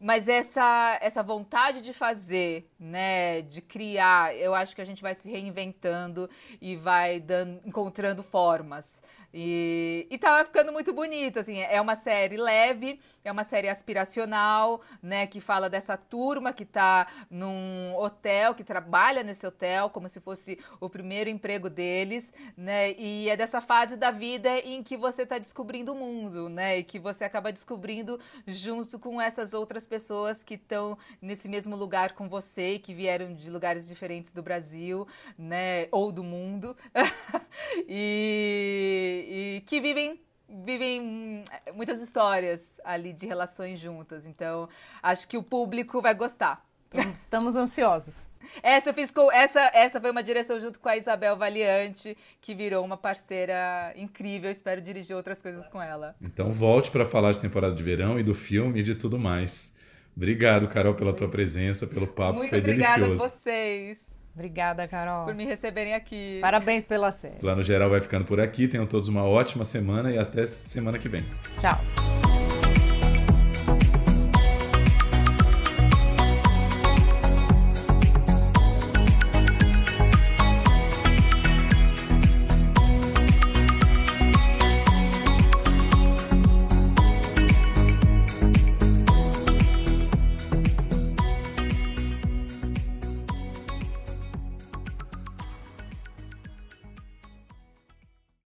[0.00, 5.14] mas essa, essa vontade de fazer, né, de criar, eu acho que a gente vai
[5.14, 6.28] se reinventando
[6.60, 9.02] e vai dando, encontrando formas,
[9.32, 14.80] E, e tava ficando muito bonito, assim, é uma série leve, é uma série aspiracional,
[15.02, 20.18] né, que fala dessa turma que tá num hotel, que trabalha nesse hotel, como se
[20.18, 25.26] fosse o primeiro emprego deles, né, e é dessa fase da vida em que você
[25.26, 30.42] tá descobrindo o mundo, né, e que você acaba descobrindo junto com essas outras pessoas
[30.42, 35.06] que estão nesse mesmo lugar com você que vieram de lugares diferentes do Brasil,
[35.38, 36.76] né, ou do mundo,
[37.88, 44.26] e e que vivem vivem muitas histórias ali de relações juntas.
[44.26, 44.68] Então,
[45.02, 46.66] acho que o público vai gostar.
[47.14, 48.14] Estamos ansiosos.
[48.62, 52.54] Essa eu fiz com essa essa foi uma direção junto com a Isabel Valiante, que
[52.54, 54.50] virou uma parceira incrível.
[54.50, 56.14] Espero dirigir outras coisas com ela.
[56.20, 59.76] Então volte para falar de temporada de verão e do filme e de tudo mais.
[60.18, 63.24] Obrigado, Carol, pela tua presença, pelo papo, Muito foi obrigada delicioso.
[63.24, 63.98] a vocês.
[64.34, 65.24] Obrigada, Carol.
[65.26, 66.38] Por me receberem aqui.
[66.40, 67.36] Parabéns pela série.
[67.38, 68.66] Plano Geral vai ficando por aqui.
[68.66, 71.24] Tenham todos uma ótima semana e até semana que vem.
[71.60, 72.47] Tchau.